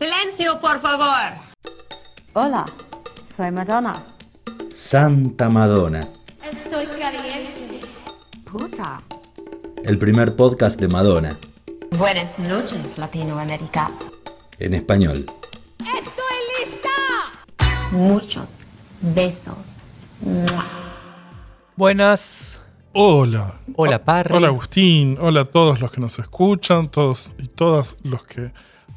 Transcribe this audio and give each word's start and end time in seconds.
Silencio, 0.00 0.58
por 0.60 0.80
favor. 0.80 1.32
Hola, 2.32 2.64
soy 3.36 3.50
Madonna. 3.50 3.92
Santa 4.74 5.48
Madonna, 5.50 6.00
Estoy 6.42 6.86
caliente. 6.86 7.80
Puta. 8.50 9.02
el 9.84 9.98
primer 9.98 10.34
podcast 10.36 10.80
de 10.80 10.88
Madonna, 10.88 11.36
Buenas 11.98 12.36
noches, 12.38 12.96
Latinoamérica. 12.96 13.90
en 14.58 14.72
español. 14.74 15.26
Muchos 17.92 18.50
besos. 19.02 19.58
Buenas. 21.76 22.58
Hola. 22.94 23.54
Hola, 23.76 23.96
O- 23.96 24.02
Parry. 24.04 24.34
Hola, 24.34 24.48
Agustín. 24.48 25.18
Hola 25.20 25.42
a 25.42 25.44
todos 25.44 25.80
los 25.80 25.90
que 25.92 26.00
nos 26.00 26.18
escuchan, 26.18 26.88
todos 26.88 27.30
y 27.38 27.48
todas 27.48 27.98
los 28.02 28.24
que 28.24 28.52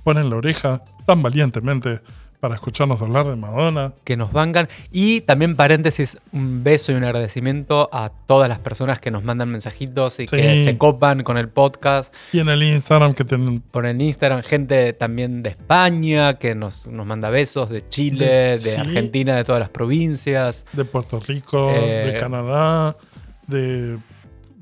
ponen 0.06 0.30
la 0.30 0.38
oreja 0.38 0.84
tan 1.06 1.22
valientemente 1.22 2.02
para 2.40 2.56
escucharnos 2.56 3.02
hablar 3.02 3.26
de 3.26 3.38
Madonna. 3.38 3.94
Que 4.04 4.18
nos 4.18 4.34
vangan. 4.34 4.68
Y 4.92 5.22
también, 5.22 5.56
paréntesis, 5.56 6.18
un 6.34 6.62
beso 6.62 6.92
y 6.92 6.96
un 6.96 7.06
agradecimiento 7.06 7.90
a 7.94 8.10
todas 8.28 8.50
las 8.50 8.60
personas 8.60 9.00
que 9.00 9.12
nos 9.12 9.24
mandan 9.24 9.48
mensajitos 9.48 10.20
y 10.20 10.28
Sí. 10.28 10.36
que 10.36 10.66
se 10.66 10.78
copan 10.78 11.24
con 11.24 11.38
el 11.38 11.48
podcast. 11.48 12.14
Y 12.34 12.40
en 12.40 12.50
el 12.50 12.62
Instagram 12.62 13.14
que 13.14 13.24
tienen 13.24 13.62
Por 13.62 13.86
el 13.86 14.02
Instagram, 14.02 14.42
gente 14.44 14.92
también 14.92 15.42
de 15.42 15.52
España 15.52 16.38
que 16.38 16.54
nos, 16.54 16.86
nos 16.86 17.06
manda 17.06 17.30
besos, 17.30 17.70
de 17.70 17.88
Chile, 17.88 18.26
De- 18.26 18.52
de, 18.58 18.60
sí. 18.60 18.78
Argentina, 18.78 19.38
de 19.38 19.46
todas 19.46 19.62
las 19.62 19.70
provincias. 19.70 20.66
de 20.74 20.84
Puerto 20.84 21.22
Rico, 21.22 21.72
Eh, 21.74 22.12
de 22.12 22.18
Canadá, 22.20 22.98
de... 23.48 24.00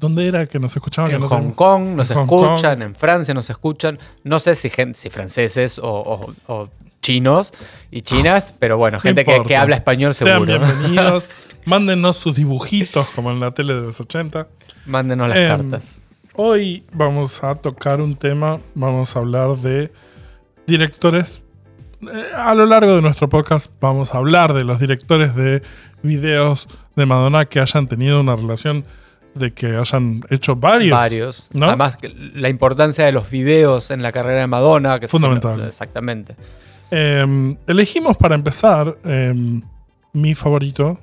¿Dónde 0.02 0.28
era 0.28 0.46
que 0.48 0.60
nos 0.60 0.76
escuchaban? 0.76 1.10
Que 1.10 1.16
En 1.16 1.22
no 1.22 1.28
Hong 1.30 1.52
Kong 1.52 1.96
nos 1.96 2.10
Hong 2.12 2.24
escuchan, 2.24 2.80
Kong. 2.80 2.88
en 2.88 2.96
Francia 2.96 3.34
nos 3.34 3.50
escuchan. 3.50 4.00
No 4.26 4.40
sé 4.40 4.56
si, 4.56 4.70
gen- 4.70 4.96
si 4.96 5.10
franceses 5.10 5.80
o, 5.80 5.86
o- 5.88 6.34
o 6.54 6.70
chinos 7.02 7.54
y 7.92 8.02
chinas, 8.02 8.54
pero 8.60 8.78
bueno, 8.78 8.98
No 8.98 9.02
gente 9.02 9.24
que, 9.24 9.56
habla 9.56 9.76
español 9.78 10.14
Sean 10.14 10.46
seguro. 10.46 10.60
bienvenidos. 10.68 11.30
Mándenos 11.66 12.18
sus 12.18 12.36
dibujitos 12.36 13.08
como 13.16 13.32
en 13.32 13.40
la 13.40 13.52
tele 13.52 13.76
de 13.76 13.82
los 13.82 14.00
80. 14.02 14.48
Mándenos 14.88 15.30
las 15.30 15.38
Em, 15.38 15.48
cartas. 15.48 16.02
Hoy 16.34 16.84
vamos 16.92 17.44
a 17.44 17.56
tocar 17.56 18.02
un 18.02 18.16
tema, 18.16 18.60
vamos 18.74 19.16
a 19.16 19.20
hablar 19.20 19.56
de 19.58 19.92
directores. 20.68 21.42
Eh, 22.02 22.24
A 22.36 22.56
lo 22.56 22.66
largo 22.66 22.96
de 22.96 23.02
nuestro 23.02 23.30
podcast 23.30 23.72
vamos 23.80 24.14
a 24.16 24.18
hablar 24.18 24.54
de 24.54 24.64
los 24.64 24.80
directores 24.80 25.36
de 25.36 25.62
videos 26.02 26.68
de 26.96 27.06
Madonna 27.06 27.46
que 27.46 27.60
hayan 27.60 27.88
tenido 27.88 28.20
una 28.20 28.36
relación 28.36 28.86
de 29.36 29.54
que 29.54 29.76
hayan 29.78 30.22
hecho 30.30 30.56
varios. 30.56 30.98
Varios. 30.98 31.50
¿no? 31.54 31.68
Además, 31.68 31.98
la 32.34 32.50
importancia 32.50 33.06
de 33.06 33.12
los 33.12 33.30
videos 33.30 33.92
en 33.92 34.02
la 34.02 34.12
carrera 34.12 34.42
de 34.42 34.48
Madonna. 34.48 35.00
Que 35.00 35.08
son- 35.08 35.22
Fundamental. 35.22 35.68
exactamente. 35.68 36.36
Eh, 36.92 37.56
elegimos 37.68 38.18
para 38.18 38.36
empezar 38.36 38.98
eh, 39.06 39.34
mi 40.14 40.36
favorito, 40.36 41.00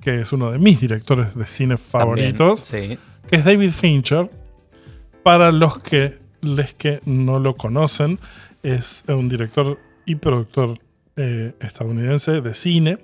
que 0.00 0.20
es 0.22 0.32
uno 0.32 0.50
de 0.50 0.58
mis 0.58 0.80
directores 0.80 1.34
de 1.34 1.44
cine 1.46 1.76
También, 1.76 1.90
favoritos, 2.36 2.60
sí. 2.60 2.98
que 3.28 3.36
es 3.36 3.44
David 3.44 3.70
Fincher. 3.70 4.30
Para 5.22 5.52
los 5.52 5.78
que 5.78 6.18
les 6.40 6.74
que 6.74 7.00
no 7.04 7.38
lo 7.38 7.54
conocen, 7.54 8.18
es 8.64 9.04
un 9.06 9.28
director 9.28 9.78
y 10.06 10.16
productor 10.16 10.78
eh, 11.16 11.52
estadounidense 11.60 12.40
de 12.40 12.54
cine. 12.54 12.98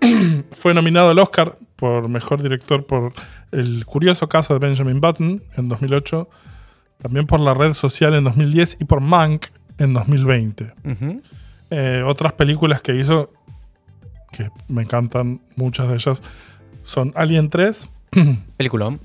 Fue 0.52 0.74
nominado 0.74 1.10
al 1.10 1.18
Oscar 1.18 1.56
por 1.84 2.08
mejor 2.08 2.42
director 2.42 2.86
por 2.86 3.12
El 3.52 3.84
curioso 3.84 4.26
caso 4.26 4.54
de 4.54 4.66
Benjamin 4.66 5.02
Button 5.02 5.42
en 5.54 5.68
2008, 5.68 6.30
también 6.96 7.26
por 7.26 7.40
La 7.40 7.52
red 7.52 7.74
social 7.74 8.14
en 8.14 8.24
2010 8.24 8.78
y 8.80 8.86
por 8.86 9.02
Mank 9.02 9.48
en 9.76 9.92
2020. 9.92 10.72
Ujú. 10.82 11.22
Eh, 11.68 12.02
otras 12.06 12.32
películas 12.32 12.80
que 12.80 12.96
hizo, 12.96 13.34
que 14.32 14.48
me 14.66 14.80
encantan 14.80 15.42
muchas 15.56 15.88
de 15.88 15.96
ellas, 15.96 16.22
son 16.84 17.12
Alien 17.16 17.50
3, 17.50 17.86
Peliculón. 18.56 18.98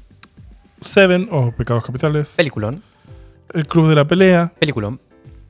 Seven 0.79 1.28
o 1.31 1.51
Pecados 1.51 1.84
Capitales, 1.84 2.35
Peliculón. 2.38 2.81
El 3.53 3.67
Club 3.67 3.90
de 3.90 3.96
la 3.96 4.07
Pelea, 4.07 4.53
Peliculón. 4.57 5.01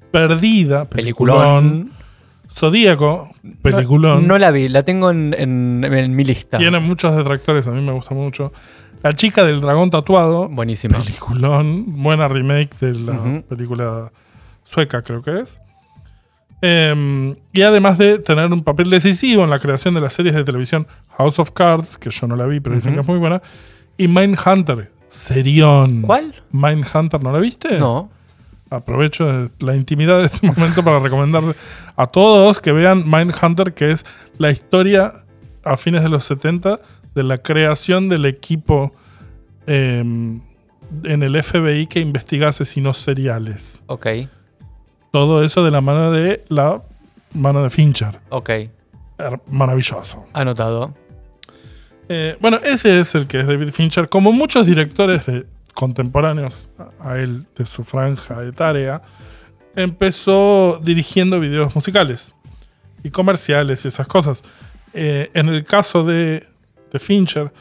Perdida, 0.10 0.90
peliculón, 0.90 1.38
Peliculón. 1.38 1.99
Zodíaco, 2.54 3.32
peliculón. 3.62 4.24
No, 4.24 4.34
no 4.34 4.38
la 4.38 4.52
vi, 4.52 4.68
la 4.68 4.84
tengo 4.84 5.12
en, 5.12 5.34
en- 5.38 5.84
en 5.84 6.16
mi 6.16 6.24
lista. 6.26 6.58
Tiene 6.58 6.80
muchos 6.80 7.16
detractores, 7.16 7.68
a 7.68 7.72
mí 7.72 7.82
me 7.82 7.92
gusta 7.94 8.14
mucho. 8.16 8.52
La 9.02 9.14
chica 9.16 9.44
del 9.46 9.62
dragón 9.62 9.90
tatuado, 9.92 10.50
Buenísima. 10.50 10.98
peliculón, 10.98 12.02
buena 12.04 12.28
remake 12.28 12.76
de 12.82 12.94
la 12.96 13.42
película 13.48 14.12
sueca, 14.66 15.02
creo 15.04 15.22
que 15.22 15.40
es. 15.40 15.60
Em, 16.62 17.36
y 17.54 17.62
además 17.62 17.98
de 17.98 18.20
tener 18.20 18.52
un 18.52 18.64
papel 18.66 18.90
decisivo 18.90 19.46
en 19.46 19.50
la 19.50 19.60
creación 19.60 19.94
de 19.94 20.02
las 20.02 20.12
series 20.12 20.36
de 20.36 20.44
televisión 20.44 20.88
House 21.18 21.40
of 21.40 21.52
Cards, 21.52 21.98
que 21.98 22.10
yo 22.10 22.28
no 22.28 22.36
la 22.36 22.46
vi, 22.48 22.60
pero 22.60 22.76
dicen 22.76 22.94
que 22.94 23.00
es 23.00 23.08
muy 23.08 23.18
buena, 23.18 23.42
y 23.98 24.10
Mindhunter, 24.10 24.92
serión. 25.08 26.02
¿Cuál? 26.02 26.36
Mindhunter, 26.52 27.24
¿no 27.24 27.32
la 27.32 27.40
viste? 27.40 27.80
No. 27.80 28.12
Aprovecho 28.70 29.50
la 29.60 29.76
intimidad 29.76 30.20
de 30.20 30.26
este 30.26 30.46
momento 30.48 30.84
para 30.84 31.00
recomendarle 31.00 31.56
a 31.96 32.08
todos 32.08 32.60
que 32.60 32.72
vean 32.72 33.04
Mindhunter, 33.10 33.74
que 33.74 33.92
es 33.92 34.06
la 34.38 34.52
historia 34.52 35.12
a 35.64 35.76
fines 35.78 36.04
de 36.04 36.10
los 36.10 36.24
70 36.26 36.80
de 37.16 37.24
la 37.24 37.40
creación 37.40 38.08
del 38.10 38.26
equipo 38.26 38.94
em, 39.68 40.42
en 41.04 41.24
el 41.24 41.42
FBI 41.44 41.88
que 41.88 42.00
investiga 42.00 42.50
asesinos 42.50 42.98
seriales. 42.98 43.82
Ok. 43.88 44.08
Todo 45.12 45.44
eso 45.44 45.64
de 45.64 45.72
la 45.72 45.82
mano 45.82 46.12
de 46.12 46.44
la 46.50 46.82
mano 47.34 47.64
de 47.64 47.70
Fincher. 47.70 48.20
Ok. 48.30 48.50
Maravilloso. 49.48 50.26
Anotado. 50.34 50.94
Eh, 52.08 52.38
bueno, 52.40 52.58
ese 52.64 53.00
es 53.00 53.14
el 53.16 53.28
que 53.28 53.40
es 53.42 53.48
David 53.48 53.70
Fincher. 53.72 54.10
Como 54.10 54.32
muchos 54.32 54.66
directores 54.66 55.26
de- 55.26 55.46
contemporáneos 55.80 56.68
a 57.00 57.20
él, 57.20 57.46
de 57.56 57.66
su 57.66 57.86
franja 57.86 58.44
etaria, 58.44 59.02
empezó 59.78 60.78
dirigiendo 60.84 61.40
videos 61.40 61.74
musicales 61.74 62.36
y 63.02 63.12
comerciales 63.12 63.86
y 63.86 63.88
esas 63.88 64.06
cosas. 64.06 64.44
Eh, 64.94 65.32
en 65.34 65.48
el 65.48 65.64
caso 65.64 66.04
de, 66.04 66.46
de 66.92 67.00
Fincher, 67.00 67.54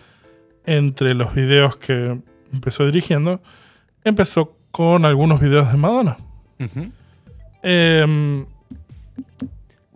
entre 0.66 1.14
los 1.14 1.32
videos 1.32 1.76
que 1.76 2.18
empezó 2.52 2.84
dirigiendo, 2.86 3.40
empezó 4.02 4.56
con 4.72 5.04
algunos 5.04 5.40
videos 5.40 5.70
de 5.70 5.78
Madonna. 5.78 6.18
Em, 7.62 8.46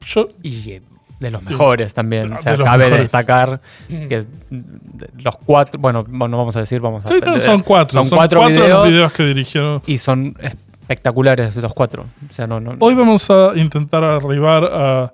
yo 0.01 0.29
Y 0.45 0.71
eh, 0.71 0.83
de 1.23 1.31
los 1.31 1.43
mejores 1.43 1.95
también. 1.95 2.29
De 2.29 2.35
O 2.35 2.39
sea, 2.39 2.57
cabe 2.59 2.85
mejores. 2.85 3.05
destacar 3.05 3.61
que 3.89 4.25
de 4.51 5.23
los 5.23 5.37
cuatro, 5.37 5.81
bueno, 5.81 6.05
no 6.09 6.37
vamos 6.37 6.57
a 6.57 6.61
decir, 6.61 6.81
vamos 6.81 7.05
a 7.05 7.09
Sí, 7.09 7.15
no, 7.25 7.39
son 7.39 7.63
cuatro. 7.63 8.03
Son, 8.05 8.19
cuatro, 8.19 8.43
los 8.43 8.51
videos, 8.51 8.89
videos 8.89 9.13
que 9.13 9.25
dirigieron. 9.25 9.83
y 9.87 9.99
son 9.99 10.37
espectaculares 10.43 11.57
los 11.57 11.73
cuatro. 11.73 12.07
O 12.29 12.33
sea, 12.33 12.47
no, 12.47 12.61
no. 12.61 12.77
Hoy 12.81 12.95
vamos 12.95 13.31
a 13.31 13.53
intentar 13.55 14.05
arribar 14.05 14.65
a 14.65 15.13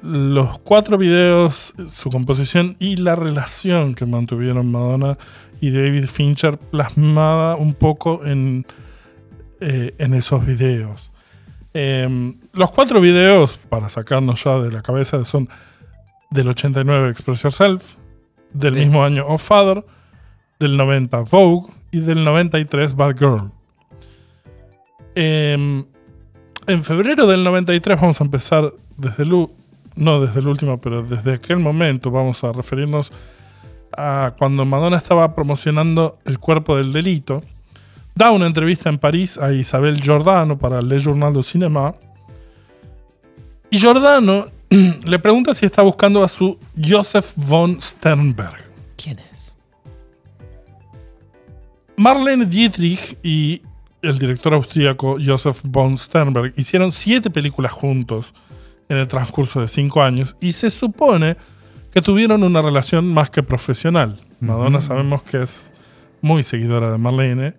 los 0.00 0.58
cuatro 0.60 0.96
videos, 0.98 1.74
su 1.86 2.10
composición 2.10 2.76
y 2.80 2.96
la 2.96 3.14
relación 3.14 3.94
que 3.94 4.06
mantuvieron 4.06 4.70
Madonna 4.70 5.18
y 5.60 5.70
David 5.70 6.06
Fincher 6.06 6.58
plasmada 6.58 7.56
un 7.56 7.74
poco 7.74 8.24
en, 8.24 8.66
eh, 9.60 9.94
en 9.98 10.14
esos 10.14 10.44
videos. 10.44 11.11
Em, 11.74 12.38
los 12.52 12.70
cuatro 12.70 13.00
videos, 13.00 13.58
para 13.68 13.88
sacarnos 13.88 14.42
ya 14.44 14.58
de 14.58 14.70
la 14.70 14.82
cabeza, 14.82 15.24
son 15.24 15.48
del 16.30 16.48
89 16.48 17.10
Express 17.10 17.42
Yourself, 17.42 17.94
del 18.52 18.74
Sí. 18.74 18.80
mismo 18.80 19.04
año 19.04 19.26
Of 19.26 19.42
Father, 19.42 19.84
del 20.58 20.76
90 20.76 21.20
Vogue 21.20 21.72
y 21.90 22.00
del 22.00 22.24
93 22.24 22.94
Bad 22.94 23.16
Girl. 23.18 23.50
Em, 25.14 25.84
en 26.66 26.82
febrero 26.84 27.26
del 27.26 27.42
93 27.44 28.00
vamos 28.00 28.20
a 28.20 28.24
empezar 28.24 28.72
desde 28.96 29.24
el, 29.24 29.48
no 29.96 30.20
desde 30.20 30.40
el 30.40 30.48
último, 30.48 30.80
pero 30.80 31.02
desde 31.02 31.34
aquel 31.34 31.58
momento 31.58 32.10
vamos 32.10 32.42
a 32.44 32.52
referirnos 32.52 33.12
a 33.96 34.34
cuando 34.38 34.64
Madonna 34.64 34.96
estaba 34.96 35.34
promocionando 35.34 36.18
El 36.24 36.38
cuerpo 36.38 36.76
del 36.76 36.92
delito. 36.92 37.42
Da 38.14 38.30
una 38.30 38.46
entrevista 38.46 38.88
en 38.88 38.98
París 38.98 39.38
a 39.38 39.52
Isabel 39.52 40.00
Giordano 40.00 40.58
para 40.58 40.82
Le 40.82 40.98
Journal 40.98 41.32
du 41.32 41.42
Cinéma. 41.42 41.94
Y 43.70 43.78
Giordano 43.78 44.48
le 45.04 45.18
pregunta 45.18 45.54
si 45.54 45.66
está 45.66 45.82
buscando 45.82 46.22
a 46.22 46.28
su 46.28 46.58
Joseph 46.82 47.32
von 47.36 47.80
Sternberg. 47.80 48.70
¿Quién 48.96 49.18
es? 49.18 49.56
Marlene 51.96 52.46
Dietrich 52.46 53.16
y 53.22 53.62
el 54.02 54.18
director 54.18 54.54
austríaco 54.54 55.16
Joseph 55.24 55.60
von 55.62 55.96
Sternberg 55.96 56.52
hicieron 56.56 56.92
siete 56.92 57.30
películas 57.30 57.72
juntos 57.72 58.34
en 58.88 58.96
el 58.96 59.08
transcurso 59.08 59.60
de 59.60 59.68
cinco 59.68 60.02
años 60.02 60.36
y 60.40 60.52
se 60.52 60.70
supone 60.70 61.36
que 61.92 62.02
tuvieron 62.02 62.42
una 62.42 62.60
relación 62.60 63.06
más 63.06 63.30
que 63.30 63.42
profesional. 63.42 64.18
Madonna 64.40 64.80
sabemos 64.80 65.22
que 65.22 65.42
es 65.42 65.72
muy 66.20 66.42
seguidora 66.42 66.90
de 66.90 66.98
Marlene. 66.98 67.54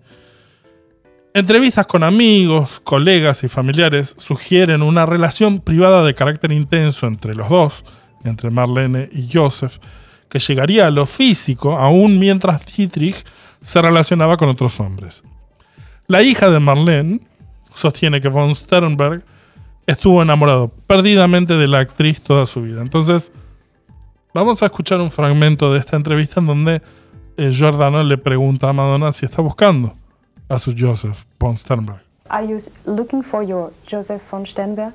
Entrevistas 1.35 1.88
con 1.88 2.03
amigos, 2.03 2.80
colegas 2.81 3.44
y 3.44 3.47
familiares 3.47 4.13
sugieren 4.19 4.83
una 4.83 5.07
relación 5.07 5.62
privada 5.62 6.03
de 6.03 6.13
carácter 6.13 6.51
intenso 6.51 7.07
entre 7.07 7.33
los 7.33 7.50
dos, 7.50 7.83
entre 8.24 8.51
Marlene 8.51 9.09
y 9.12 9.27
Joseph, 9.33 9.77
que 10.30 10.38
llegaría 10.38 10.85
a 10.85 10.91
lo 10.91 11.07
físico 11.07 11.75
aún 11.75 12.19
mientras 12.19 12.63
Dietrich 12.68 13.25
se 13.63 13.81
relacionaba 13.81 14.38
con 14.38 14.47
otros 14.50 14.80
hombres. 14.80 15.24
La 16.06 16.21
hija 16.21 16.51
de 16.51 16.59
Marlene 16.59 17.21
sostiene 17.74 18.21
que 18.21 18.29
von 18.29 18.53
Sternberg 18.53 19.25
estuvo 19.88 20.21
enamorado 20.21 20.71
perdidamente 20.86 21.56
de 21.56 21.68
la 21.68 21.79
actriz 21.79 22.21
toda 22.21 22.45
su 22.45 22.62
vida. 22.62 22.83
Entonces, 22.83 23.31
vamos 24.36 24.62
a 24.62 24.68
escuchar 24.68 25.01
un 25.01 25.09
fragmento 25.09 25.74
de 25.74 25.79
esta 25.79 25.97
entrevista 25.97 26.41
en 26.41 26.45
donde 26.45 26.83
eh, 27.38 28.03
le 28.06 28.18
pregunta 28.19 28.69
a 28.69 28.74
Madonna 28.74 29.12
si 29.12 29.25
está 29.25 29.41
buscando 29.41 29.95
a 30.53 30.59
su 30.59 30.73
Joseph 30.73 31.25
von 31.39 31.57
Sternberg. 31.57 32.00
Are 32.29 32.44
you 32.44 32.59
looking 32.85 33.23
for 33.23 33.44
your 33.44 33.73
Joseph 33.85 34.21
von 34.29 34.45
Sternberg? 34.45 34.94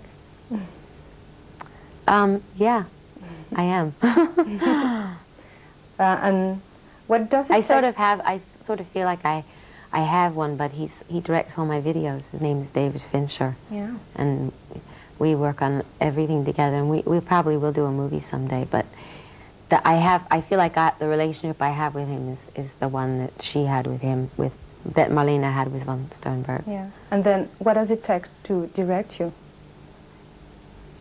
Um, 2.08 2.42
yeah, 2.56 2.84
I 3.54 3.64
am. 3.64 3.94
Uh, 6.00 6.16
and 6.22 6.62
what 7.08 7.28
does 7.28 7.50
it 7.50 7.54
I 7.54 7.62
sort 7.62 7.82
of 7.82 7.96
have, 7.96 8.20
I 8.20 8.40
sort 8.66 8.78
of 8.78 8.86
feel 8.86 9.04
like 9.04 9.24
I, 9.24 9.42
I 9.92 10.02
have 10.02 10.36
one, 10.36 10.56
but 10.56 10.70
he's, 10.70 10.92
he 11.08 11.20
directs 11.20 11.58
all 11.58 11.66
my 11.66 11.80
videos. 11.80 12.22
His 12.30 12.40
name 12.40 12.62
is 12.62 12.68
David 12.70 13.02
Fincher. 13.10 13.56
Yeah. 13.68 13.96
And 14.14 14.52
we 15.18 15.34
work 15.34 15.60
on 15.60 15.82
everything 16.00 16.44
together, 16.44 16.76
and 16.76 16.88
we, 16.88 17.00
we 17.00 17.18
probably 17.18 17.56
will 17.56 17.72
do 17.72 17.84
a 17.84 17.90
movie 17.90 18.20
someday, 18.20 18.68
but 18.70 18.86
the, 19.70 19.86
I 19.86 19.94
have, 19.94 20.24
I 20.30 20.40
feel 20.40 20.58
like 20.58 20.76
I, 20.76 20.92
the 21.00 21.08
relationship 21.08 21.60
I 21.60 21.70
have 21.70 21.96
with 21.96 22.06
him 22.06 22.28
is, 22.28 22.64
is 22.64 22.70
the 22.78 22.86
one 22.86 23.18
that 23.18 23.42
she 23.42 23.64
had 23.64 23.88
with 23.88 24.00
him, 24.00 24.30
with, 24.36 24.52
that 24.94 25.10
Marlena 25.10 25.52
had 25.52 25.72
with 25.72 25.84
von 25.84 26.10
Sternberg. 26.16 26.62
Yeah. 26.66 26.90
And 27.10 27.24
then 27.24 27.48
what 27.58 27.74
does 27.74 27.90
it 27.90 28.02
take 28.02 28.26
to 28.44 28.66
direct 28.74 29.20
you? 29.20 29.32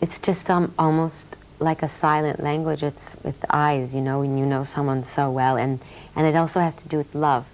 It's 0.02 0.20
just 0.20 0.50
um, 0.50 0.74
almost 0.78 1.26
like 1.60 1.82
a 1.82 1.90
silent 1.90 2.40
language. 2.40 2.84
It's 2.84 3.16
with 3.24 3.44
eyes, 3.50 3.94
you 3.94 4.02
know, 4.02 4.22
and 4.22 4.38
you 4.38 4.46
know 4.46 4.64
someone 4.64 5.04
so 5.06 5.32
well, 5.32 5.58
and, 5.58 5.80
and 6.16 6.28
it 6.28 6.36
also 6.36 6.60
has 6.60 6.76
to 6.76 6.88
do 6.88 6.98
with 6.98 7.16
love. 7.16 7.46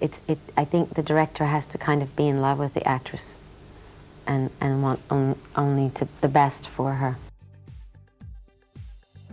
It's, 0.00 0.18
it, 0.28 0.38
I 0.56 0.64
think 0.64 0.94
the 0.94 1.02
director 1.02 1.46
has 1.46 1.66
to 1.66 1.78
kind 1.78 2.02
of 2.02 2.14
be 2.14 2.28
in 2.28 2.40
love 2.40 2.58
with 2.58 2.74
the 2.74 2.86
actress 2.86 3.34
and, 4.26 4.50
and 4.60 4.82
want 4.82 5.00
on, 5.10 5.36
only 5.56 5.90
to, 5.96 6.06
the 6.20 6.28
best 6.28 6.68
for 6.68 6.94
her. 6.94 7.16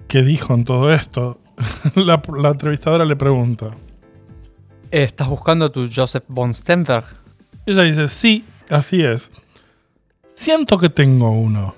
¿Qué 0.08 0.24
dijo 0.24 0.54
en 0.54 0.64
todo 0.64 0.90
esto? 0.90 1.40
la, 1.96 2.22
la 2.28 2.50
entrevistadora 2.52 3.06
le 3.06 3.16
pregunta. 3.16 3.72
¿Estás 4.92 5.28
buscando 5.28 5.66
a 5.66 5.70
tu 5.72 5.90
Joseph 5.94 6.24
von 6.28 6.54
Sternberg? 6.54 7.06
Ella 7.66 7.84
dice, 7.84 8.08
sí, 8.08 8.46
así 8.70 9.02
es. 9.04 9.32
Siento 10.36 10.78
que 10.78 10.90
tengo 10.90 11.32
uno. 11.32 11.76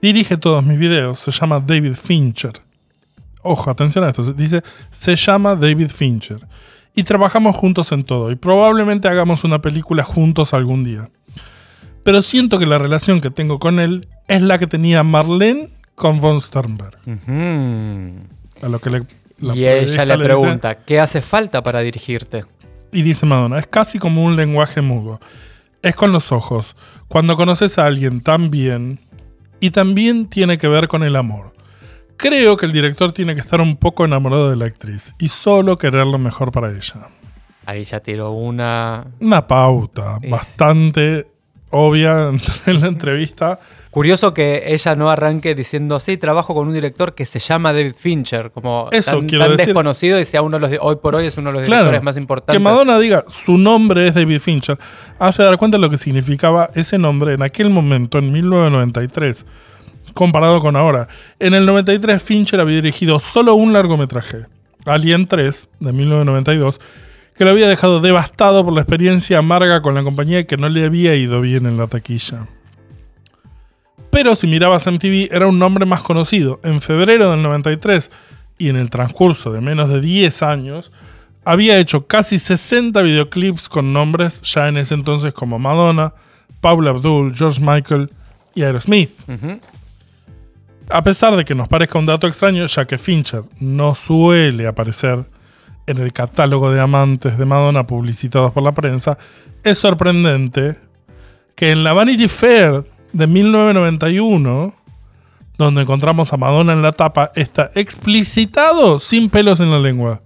Dirige 0.00 0.36
todos 0.36 0.64
mis 0.64 0.78
videos, 0.78 1.18
se 1.18 1.30
llama 1.30 1.60
David 1.60 1.94
Fincher. 1.94 2.52
Ojo, 3.42 3.70
atención 3.70 4.04
a 4.04 4.08
esto, 4.08 4.32
dice, 4.32 4.62
se 4.90 5.16
llama 5.16 5.54
David 5.54 5.88
Fincher. 5.88 6.46
Y 6.94 7.02
trabajamos 7.02 7.56
juntos 7.56 7.90
en 7.92 8.04
todo, 8.04 8.30
y 8.30 8.36
probablemente 8.36 9.08
hagamos 9.08 9.44
una 9.44 9.60
película 9.60 10.04
juntos 10.04 10.54
algún 10.54 10.84
día. 10.84 11.10
Pero 12.02 12.22
siento 12.22 12.58
que 12.58 12.66
la 12.66 12.78
relación 12.78 13.20
que 13.20 13.30
tengo 13.30 13.58
con 13.58 13.80
él 13.80 14.08
es 14.28 14.42
la 14.42 14.58
que 14.58 14.66
tenía 14.66 15.02
Marlene 15.02 15.70
con 15.94 16.20
von 16.20 16.40
Sternberg. 16.40 16.98
A 18.62 18.68
lo 18.68 18.78
que 18.78 18.90
le, 18.90 19.02
la 19.38 19.54
Y 19.54 19.66
ella 19.66 20.04
le 20.04 20.14
dice- 20.16 20.24
pregunta, 20.24 20.74
¿qué 20.78 21.00
hace 21.00 21.20
falta 21.20 21.62
para 21.62 21.80
dirigirte? 21.80 22.44
Y 22.92 23.02
dice 23.02 23.26
Madonna, 23.26 23.58
es 23.58 23.66
casi 23.66 23.98
como 23.98 24.24
un 24.24 24.36
lenguaje 24.36 24.80
mudo. 24.80 25.20
Es 25.82 25.94
con 25.96 26.12
los 26.12 26.32
ojos. 26.32 26.76
Cuando 27.08 27.36
conoces 27.36 27.78
a 27.78 27.86
alguien 27.86 28.20
tan 28.20 28.50
bien, 28.50 29.00
y 29.60 29.70
también 29.70 30.26
tiene 30.28 30.58
que 30.58 30.68
ver 30.68 30.88
con 30.88 31.02
el 31.02 31.16
amor. 31.16 31.52
Creo 32.16 32.56
que 32.56 32.66
el 32.66 32.72
director 32.72 33.12
tiene 33.12 33.34
que 33.34 33.40
estar 33.40 33.60
un 33.60 33.76
poco 33.76 34.04
enamorado 34.04 34.48
de 34.50 34.56
la 34.56 34.66
actriz 34.66 35.14
y 35.18 35.28
solo 35.28 35.78
querer 35.78 36.06
lo 36.06 36.18
mejor 36.18 36.52
para 36.52 36.70
ella. 36.70 37.08
Ahí 37.66 37.82
ya 37.84 38.00
tiró 38.00 38.30
una... 38.32 39.04
Una 39.20 39.46
pauta 39.46 40.18
Es- 40.22 40.30
bastante 40.30 41.26
obvia 41.74 42.30
en 42.66 42.80
la 42.80 42.86
entrevista. 42.88 43.58
Curioso 43.90 44.34
que 44.34 44.64
ella 44.74 44.96
no 44.96 45.08
arranque 45.08 45.54
diciendo, 45.54 46.00
sí, 46.00 46.16
trabajo 46.16 46.52
con 46.52 46.66
un 46.66 46.74
director 46.74 47.14
que 47.14 47.24
se 47.26 47.38
llama 47.38 47.72
David 47.72 47.92
Fincher, 47.96 48.50
como 48.50 48.88
Eso 48.90 49.18
tan, 49.18 49.28
quiero 49.28 49.44
tan 49.44 49.52
decir. 49.52 49.66
desconocido 49.68 50.18
y 50.18 50.24
sea 50.24 50.42
uno 50.42 50.58
de 50.58 50.68
los, 50.68 50.78
hoy 50.82 50.96
por 50.96 51.14
hoy 51.14 51.26
es 51.26 51.36
uno 51.36 51.50
de 51.50 51.58
los 51.58 51.66
Claro, 51.66 51.82
directores 51.84 52.02
más 52.02 52.16
importantes. 52.16 52.52
que 52.56 52.64
Madonna 52.64 52.98
diga 52.98 53.24
su 53.28 53.56
nombre 53.56 54.08
es 54.08 54.14
David 54.14 54.40
Fincher 54.40 54.76
hace 55.20 55.44
dar 55.44 55.58
cuenta 55.58 55.78
de 55.78 55.82
lo 55.82 55.90
que 55.90 55.96
significaba 55.96 56.70
ese 56.74 56.98
nombre 56.98 57.34
en 57.34 57.42
aquel 57.44 57.70
momento, 57.70 58.18
en 58.18 58.32
1993, 58.32 59.46
comparado 60.12 60.60
con 60.60 60.74
ahora. 60.74 61.06
En 61.38 61.54
el 61.54 61.64
93 61.64 62.20
Fincher 62.20 62.58
había 62.58 62.76
dirigido 62.76 63.20
solo 63.20 63.54
un 63.54 63.72
largometraje, 63.72 64.46
Alien 64.86 65.28
3, 65.28 65.68
de 65.78 65.92
1992, 65.92 66.80
que 67.34 67.44
lo 67.44 67.50
había 67.50 67.68
dejado 67.68 68.00
devastado 68.00 68.64
por 68.64 68.72
la 68.72 68.82
experiencia 68.82 69.38
amarga 69.38 69.82
con 69.82 69.94
la 69.94 70.02
compañía 70.02 70.46
que 70.46 70.56
no 70.56 70.68
le 70.68 70.84
había 70.84 71.14
ido 71.16 71.40
bien 71.40 71.66
en 71.66 71.76
la 71.76 71.86
taquilla. 71.86 72.46
Pero 74.10 74.36
si 74.36 74.46
mirabas 74.46 74.86
MTV 74.86 75.28
era 75.32 75.48
un 75.48 75.58
nombre 75.58 75.86
más 75.86 76.02
conocido. 76.02 76.60
En 76.62 76.80
febrero 76.80 77.30
del 77.30 77.42
93 77.42 78.12
y 78.58 78.68
en 78.68 78.76
el 78.76 78.88
transcurso 78.88 79.52
de 79.52 79.60
menos 79.60 79.88
de 79.88 80.00
10 80.00 80.42
años, 80.44 80.92
había 81.44 81.78
hecho 81.78 82.06
casi 82.06 82.38
60 82.38 83.02
videoclips 83.02 83.68
con 83.68 83.92
nombres 83.92 84.40
ya 84.42 84.68
en 84.68 84.76
ese 84.76 84.94
entonces 84.94 85.34
como 85.34 85.58
Madonna, 85.58 86.14
Paula 86.60 86.90
Abdul, 86.90 87.34
George 87.34 87.60
Michael 87.60 88.10
y 88.54 88.62
Aerosmith. 88.62 89.10
A 90.88 91.02
pesar 91.02 91.34
de 91.34 91.44
que 91.44 91.54
nos 91.54 91.66
parezca 91.66 91.98
un 91.98 92.06
dato 92.06 92.28
extraño, 92.28 92.66
ya 92.66 92.86
que 92.86 92.98
Fincher 92.98 93.42
no 93.58 93.94
suele 93.96 94.66
aparecer 94.66 95.24
en 95.86 95.98
el 95.98 96.12
catálogo 96.12 96.70
de 96.70 96.80
amantes 96.80 97.38
de 97.38 97.44
Madonna 97.44 97.86
publicitados 97.86 98.52
por 98.52 98.62
la 98.62 98.72
prensa, 98.72 99.18
es 99.62 99.78
sorprendente 99.78 100.76
que 101.54 101.70
en 101.70 101.84
la 101.84 101.92
Vanity 101.92 102.28
Fair 102.28 102.84
de 103.12 103.26
1991, 103.26 104.74
donde 105.56 105.82
encontramos 105.82 106.32
a 106.32 106.36
Madonna 106.36 106.72
en 106.72 106.82
la 106.82 106.92
tapa, 106.92 107.30
está 107.34 107.70
explicitado 107.74 108.98
sin 108.98 109.30
pelos 109.30 109.60
en 109.60 109.70
la 109.70 109.78
lengua. 109.78 110.22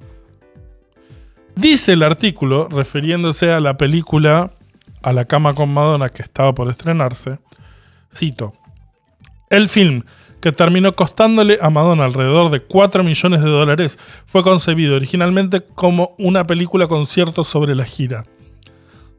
Dice 1.54 1.94
el 1.94 2.02
artículo, 2.02 2.68
refiriéndose 2.68 3.52
a 3.52 3.60
la 3.60 3.76
película 3.76 4.52
A 5.02 5.12
la 5.12 5.26
cama 5.26 5.54
con 5.54 5.72
Madonna 5.72 6.08
que 6.08 6.22
estaba 6.22 6.54
por 6.54 6.68
estrenarse, 6.68 7.38
cito, 8.12 8.52
el 9.50 9.68
film, 9.68 10.02
que 10.40 10.52
terminó 10.52 10.94
costándole 10.94 11.58
a 11.60 11.70
Madonna 11.70 12.04
alrededor 12.04 12.50
de 12.50 12.60
4 12.60 13.02
millones 13.04 13.42
de 13.42 13.50
dólares, 13.50 13.98
fue 14.26 14.42
concebido 14.42 14.96
originalmente 14.96 15.62
como 15.74 16.14
una 16.18 16.46
película 16.46 16.86
concierto 16.86 17.44
sobre 17.44 17.74
la 17.74 17.84
gira. 17.84 18.24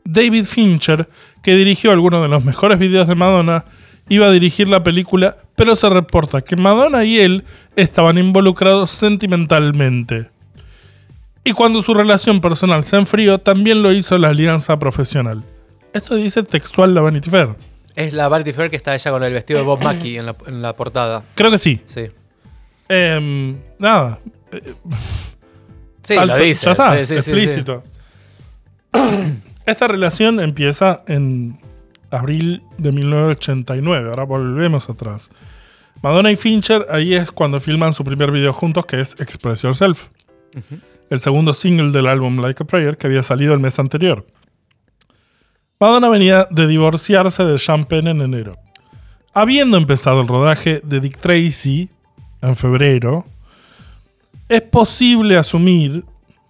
David 0.05 0.45
Fincher, 0.45 1.09
que 1.43 1.55
dirigió 1.55 1.91
algunos 1.91 2.21
de 2.21 2.29
los 2.29 2.43
mejores 2.43 2.79
videos 2.79 3.07
de 3.07 3.15
Madonna, 3.15 3.65
iba 4.07 4.27
a 4.27 4.31
dirigir 4.31 4.69
la 4.69 4.83
película, 4.83 5.37
pero 5.55 5.75
se 5.75 5.89
reporta 5.89 6.41
que 6.41 6.55
Madonna 6.55 7.03
y 7.03 7.19
él 7.19 7.43
estaban 7.75 8.17
involucrados 8.17 8.89
sentimentalmente. 8.91 10.29
Y 11.43 11.51
cuando 11.51 11.81
su 11.81 11.93
relación 11.93 12.41
personal 12.41 12.83
se 12.83 12.97
enfrió, 12.97 13.39
también 13.39 13.81
lo 13.81 13.91
hizo 13.91 14.17
la 14.17 14.29
alianza 14.29 14.77
profesional. 14.79 15.43
Esto 15.93 16.15
dice 16.15 16.43
textual 16.43 16.93
la 16.93 17.01
Vanity 17.01 17.29
Fair. 17.29 17.55
Es 17.99 18.13
la 18.13 18.27
Vanity 18.29 18.53
Fair 18.53 18.69
que 18.69 18.75
está 18.77 18.95
ella 18.95 19.11
con 19.11 19.23
el 19.23 19.33
vestido 19.33 19.59
de 19.59 19.65
Bob 19.65 19.81
Mackie 19.83 20.17
en 20.17 20.25
la, 20.25 20.35
en 20.47 20.61
la 20.61 20.75
portada. 20.75 21.23
Creo 21.35 21.51
que 21.51 21.57
sí. 21.57 21.81
Sí. 21.85 22.07
Em, 22.87 23.57
nada. 23.77 24.19
Sí, 26.03 26.15
Salto- 26.15 26.25
lo 26.37 26.39
dice. 26.43 26.65
Ya 26.65 26.71
está, 26.71 26.93
Sí, 26.93 26.99
sí, 26.99 27.05
sí, 27.05 27.21
sí. 27.21 27.31
explícito. 27.31 27.83
Esta 29.65 29.87
relación 29.87 30.39
empieza 30.39 31.03
en 31.07 31.59
abril 32.09 32.63
de 32.77 32.91
1989. 32.91 34.09
Ahora 34.09 34.23
volvemos 34.23 34.89
atrás. 34.89 35.29
Madonna 36.01 36.31
y 36.31 36.35
Fincher, 36.35 36.85
ahí 36.89 37.13
es 37.13 37.31
cuando 37.31 37.59
filman 37.59 37.93
su 37.93 38.03
primer 38.03 38.31
video 38.31 38.53
juntos, 38.53 38.85
que 38.85 39.01
es 39.01 39.19
Express 39.19 39.61
Yourself. 39.63 40.07
El 41.09 41.19
segundo 41.19 41.53
single 41.53 41.91
del 41.91 42.07
álbum 42.07 42.39
Like 42.39 42.63
a 42.63 42.65
Prayer, 42.65 42.97
que 42.97 43.07
había 43.07 43.21
salido 43.23 43.53
el 43.53 43.59
mes 43.59 43.77
anterior. 43.77 44.25
Madonna 45.81 46.09
venía 46.09 46.45
de 46.51 46.67
divorciarse 46.67 47.45
de 47.45 47.57
Sean 47.57 47.85
Penn 47.85 48.07
en 48.07 48.19
enero. 48.19 48.57
Habiendo 49.33 49.77
empezado 49.77 50.19
el 50.19 50.27
rodaje 50.27 50.81
de 50.83 50.99
Dick 50.99 51.17
Tracy 51.17 51.89
en 52.41 52.57
febrero, 52.57 53.25
es 54.49 54.59
posible 54.61 55.37
asumir 55.37 56.03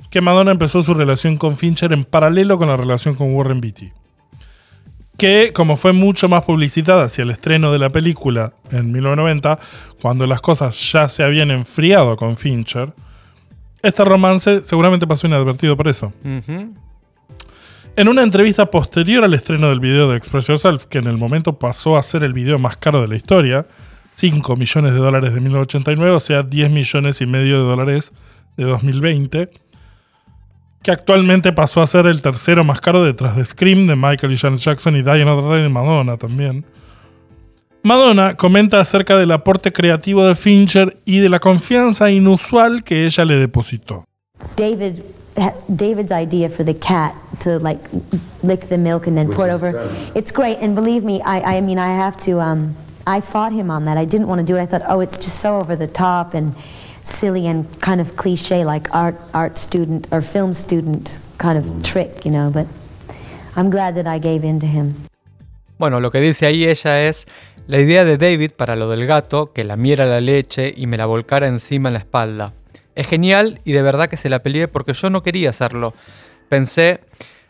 que 0.09 0.21
Madonna 0.21 0.49
empezó 0.49 0.81
su 0.81 0.95
relación 0.95 1.37
con 1.37 1.57
Fincher 1.57 1.93
en 1.93 2.05
paralelo 2.05 2.57
con 2.57 2.69
la 2.69 2.77
relación 2.77 3.13
con 3.13 3.35
Warren 3.35 3.61
Beatty. 3.61 3.91
Que, 5.15 5.51
como 5.53 5.77
fue 5.77 5.93
mucho 5.93 6.27
más 6.27 6.43
publicitada 6.43 7.03
hacia 7.03 7.21
el 7.21 7.29
estreno 7.29 7.71
de 7.71 7.77
la 7.77 7.91
película 7.91 8.53
en 8.71 8.91
1990, 8.91 9.59
cuando 10.01 10.25
las 10.25 10.41
cosas 10.41 10.91
ya 10.91 11.07
se 11.07 11.21
habían 11.21 11.51
enfriado 11.51 12.17
con 12.17 12.35
Fincher, 12.35 12.93
este 13.83 14.03
romance 14.03 14.61
seguramente 14.61 15.05
pasó 15.05 15.27
inadvertido 15.27 15.77
por 15.77 15.87
eso. 15.87 16.13
En 17.95 18.07
una 18.07 18.23
entrevista 18.23 18.67
posterior 18.67 19.23
al 19.23 19.33
estreno 19.33 19.69
del 19.69 19.79
video 19.79 20.09
de 20.09 20.17
Express 20.17 20.47
Yourself, 20.47 20.85
que 20.85 20.99
en 20.99 21.07
el 21.07 21.17
momento 21.17 21.59
pasó 21.59 21.97
a 21.97 22.03
ser 22.03 22.23
el 22.23 22.33
video 22.33 22.57
más 22.57 22.77
caro 22.77 23.01
de 23.01 23.07
la 23.07 23.15
historia, 23.15 23.65
5 24.11 24.55
millones 24.55 24.93
de 24.93 24.99
dólares 24.99 25.33
de 25.33 25.41
1989, 25.41 26.15
o 26.15 26.19
sea, 26.19 26.43
10 26.43 26.71
millones 26.71 27.21
y 27.21 27.25
medio 27.25 27.61
de 27.61 27.69
dólares 27.69 28.13
de 28.55 28.65
2020, 28.65 29.49
que 30.81 30.91
actualmente 30.91 31.51
pasó 31.51 31.81
a 31.81 31.87
ser 31.87 32.07
el 32.07 32.21
tercero 32.21 32.63
más 32.63 32.79
caro 32.79 33.03
detrás 33.03 33.35
de 33.35 33.43
Scream 33.43 33.85
de 33.85 33.95
Michael 33.95 34.31
y 34.31 34.37
Janet 34.37 34.59
Jackson 34.59 34.95
y 34.95 35.01
Die 35.01 35.21
Another 35.21 35.49
Day 35.49 35.61
de 35.63 35.69
Madonna 35.69 36.17
también. 36.17 36.65
Madonna 37.83 38.35
comenta 38.35 38.79
acerca 38.79 39.17
del 39.17 39.31
aporte 39.31 39.71
creativo 39.71 40.25
de 40.25 40.35
Fincher 40.35 40.97
y 41.05 41.19
de 41.19 41.29
la 41.29 41.39
confianza 41.39 42.11
inusual 42.11 42.83
que 42.83 43.05
ella 43.05 43.25
le 43.25 43.35
depositó. 43.35 44.05
David's 45.75 46.11
idea 46.11 46.49
for 46.49 46.63
the 46.63 46.73
cat 46.73 47.15
to 47.41 47.59
like 47.59 47.79
lick 48.43 48.69
the 48.69 48.77
milk 48.77 49.07
and 49.07 49.17
then 49.17 49.31
pour 49.31 49.47
it 49.47 49.51
over. 49.51 49.71
It's 50.15 50.31
great, 50.31 50.57
and 50.59 50.75
believe 50.75 51.03
me, 51.03 51.21
I, 51.21 51.57
I 51.57 51.61
mean, 51.61 51.79
I 51.79 51.87
have 51.87 52.19
to. 52.21 52.39
Um, 52.39 52.75
I 53.07 53.21
fought 53.21 53.53
him 53.53 53.71
on 53.71 53.85
that. 53.85 53.97
I 53.97 54.05
didn't 54.05 54.27
want 54.27 54.39
to 54.39 54.45
do 54.45 54.55
it. 54.55 54.61
I 54.61 54.65
thought, 54.65 54.83
oh, 54.87 54.99
it's 54.99 55.17
just 55.17 55.39
so 55.39 55.57
over 55.57 55.75
the 55.75 55.87
top 55.87 56.33
and 56.35 56.53
silly 57.03 57.47
and 57.47 57.65
kind 57.81 57.99
of 57.99 58.15
cliche, 58.15 58.63
like 58.63 58.93
art 58.93 59.15
art 59.33 59.57
student 59.57 60.07
or 60.11 60.21
film 60.21 60.53
student 60.53 61.19
kind 61.37 61.57
of 61.57 61.65
trick, 61.83 62.25
you 62.25 62.31
know. 62.31 62.51
But 62.51 62.67
I'm 63.55 63.69
glad 63.69 63.95
that 63.95 64.07
I 64.07 64.19
gave 64.19 64.43
in 64.43 64.59
to 64.59 64.67
him. 64.67 64.95
Bueno, 65.79 66.01
lo 66.01 66.11
que 66.11 66.19
dice 66.19 66.45
ahí 66.45 66.65
ella 66.65 67.07
es 67.07 67.25
la 67.67 67.79
idea 67.79 68.03
de 68.03 68.17
David 68.17 68.51
para 68.51 68.75
lo 68.75 68.89
del 68.89 69.05
gato, 69.05 69.53
que 69.53 69.63
lamiera 69.63 70.05
la 70.05 70.19
leche 70.19 70.73
y 70.75 70.87
me 70.87 70.97
la 70.97 71.05
volcara 71.05 71.47
encima 71.47 71.89
en 71.89 71.93
la 71.93 71.99
espalda. 71.99 72.53
Es 72.99 73.07
genial 73.07 73.61
y 73.65 73.71
de 73.71 73.81
verdad 73.81 74.07
que 74.09 74.17
se 74.17 74.29
la 74.29 74.39
peleé 74.43 74.67
porque 74.67 74.93
yo 74.93 75.09
no 75.09 75.23
quería 75.23 75.51
hacerlo. 75.51 75.93
Pensé, 76.49 77.01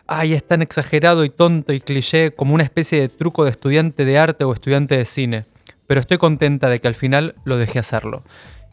ay, 0.08 0.34
es 0.34 0.44
tan 0.48 0.62
exagerado 0.62 1.24
y 1.24 1.30
tonto 1.30 1.74
y 1.74 1.80
cliché 1.82 2.32
como 2.32 2.54
una 2.54 2.64
especie 2.64 3.00
de 3.02 3.10
truco 3.10 3.46
de 3.46 3.52
estudiante 3.52 4.06
de 4.06 4.18
arte 4.20 4.44
o 4.44 4.54
estudiante 4.54 4.98
de 4.98 5.06
cine. 5.06 5.46
Pero 5.88 6.00
estoy 6.00 6.18
contenta 6.18 6.70
de 6.70 6.80
que 6.80 6.88
al 6.88 6.96
final 6.96 7.36
lo 7.46 7.58
dejé 7.58 7.80
hacerlo. 7.80 8.24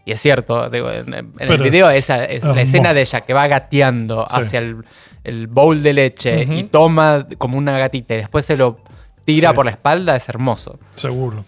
Y 0.05 0.13
es 0.13 0.21
cierto, 0.21 0.69
digo, 0.71 0.91
en, 0.91 1.15
en 1.15 1.33
el 1.39 1.61
video 1.63 1.89
es 1.91 2.05
esa 2.05 2.25
es 2.27 2.45
la 2.45 2.61
escena 2.61 2.93
de 2.95 3.01
ella 3.01 3.23
que 3.23 3.33
va 3.33 3.47
gateando 3.49 4.27
Sí. 4.29 4.37
hacia 4.37 4.59
el, 4.61 4.85
el 5.25 5.47
bowl 5.47 5.83
de 5.83 5.93
leche 5.95 6.43
y 6.49 6.65
toma 6.65 7.27
como 7.39 7.59
una 7.59 7.77
gatita 7.79 8.15
y 8.15 8.19
después 8.19 8.45
se 8.45 8.57
lo 8.57 8.79
tira 9.25 9.51
Sí. 9.51 9.55
por 9.57 9.65
la 9.65 9.73
espalda, 9.73 10.15
es 10.15 10.29
hermoso. 10.29 10.79
Seguro. 10.95 11.45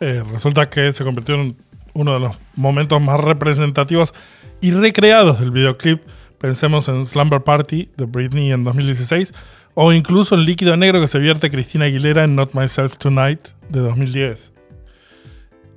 Eh, 0.00 0.22
resulta 0.32 0.68
que 0.68 0.92
se 0.92 1.04
convirtió 1.04 1.34
en 1.36 1.56
uno 1.94 2.14
de 2.14 2.20
los 2.20 2.36
momentos 2.56 3.00
más 3.00 3.20
representativos 3.20 4.14
y 4.62 4.70
recreados 4.70 5.40
del 5.40 5.50
videoclip. 5.50 6.00
Pensemos 6.38 6.88
en 6.88 7.04
Slumber 7.04 7.42
Party 7.42 7.90
de 7.96 8.06
Britney 8.06 8.52
en 8.52 8.64
2016 8.64 9.34
o 9.74 9.92
incluso 9.92 10.34
en 10.34 10.44
Líquido 10.44 10.76
Negro 10.76 11.00
que 11.00 11.08
se 11.08 11.18
vierte 11.18 11.50
Cristina 11.50 11.84
Aguilera 11.84 12.24
en 12.24 12.34
Not 12.34 12.54
Myself 12.54 12.96
Tonight 12.96 13.48
de 13.68 13.80
2010. 13.80 14.52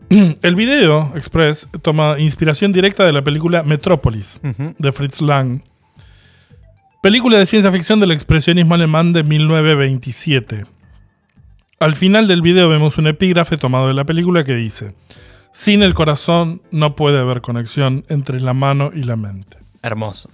El 0.41 0.55
video 0.55 1.11
Express 1.15 1.67
toma 1.81 2.19
inspiración 2.19 2.71
directa 2.71 3.03
de 3.03 3.11
la 3.11 3.23
película 3.23 3.63
Metrópolis 3.63 4.39
de 4.77 4.91
Fritz 4.91 5.19
Lang. 5.21 5.61
Película 7.01 7.37
de 7.39 7.45
ciencia 7.45 7.71
ficción 7.71 7.99
del 7.99 8.11
expresionismo 8.11 8.75
alemán 8.75 9.13
de 9.13 9.23
1927. 9.23 10.65
Al 11.79 11.95
final 11.95 12.27
del 12.27 12.41
video 12.41 12.69
vemos 12.69 12.97
un 12.97 13.07
epígrafe 13.07 13.57
tomado 13.57 13.87
de 13.87 13.93
la 13.93 14.05
película 14.05 14.43
que 14.43 14.55
dice, 14.55 14.95
sin 15.55 15.83
el 15.83 15.93
corazón 15.93 16.61
no 16.71 16.97
puede 16.97 17.17
haber 17.17 17.39
conexión 17.39 18.03
entre 18.09 18.41
la 18.41 18.53
mano 18.53 18.91
y 18.93 19.03
la 19.03 19.15
mente. 19.15 19.57
Hermoso. 19.81 20.29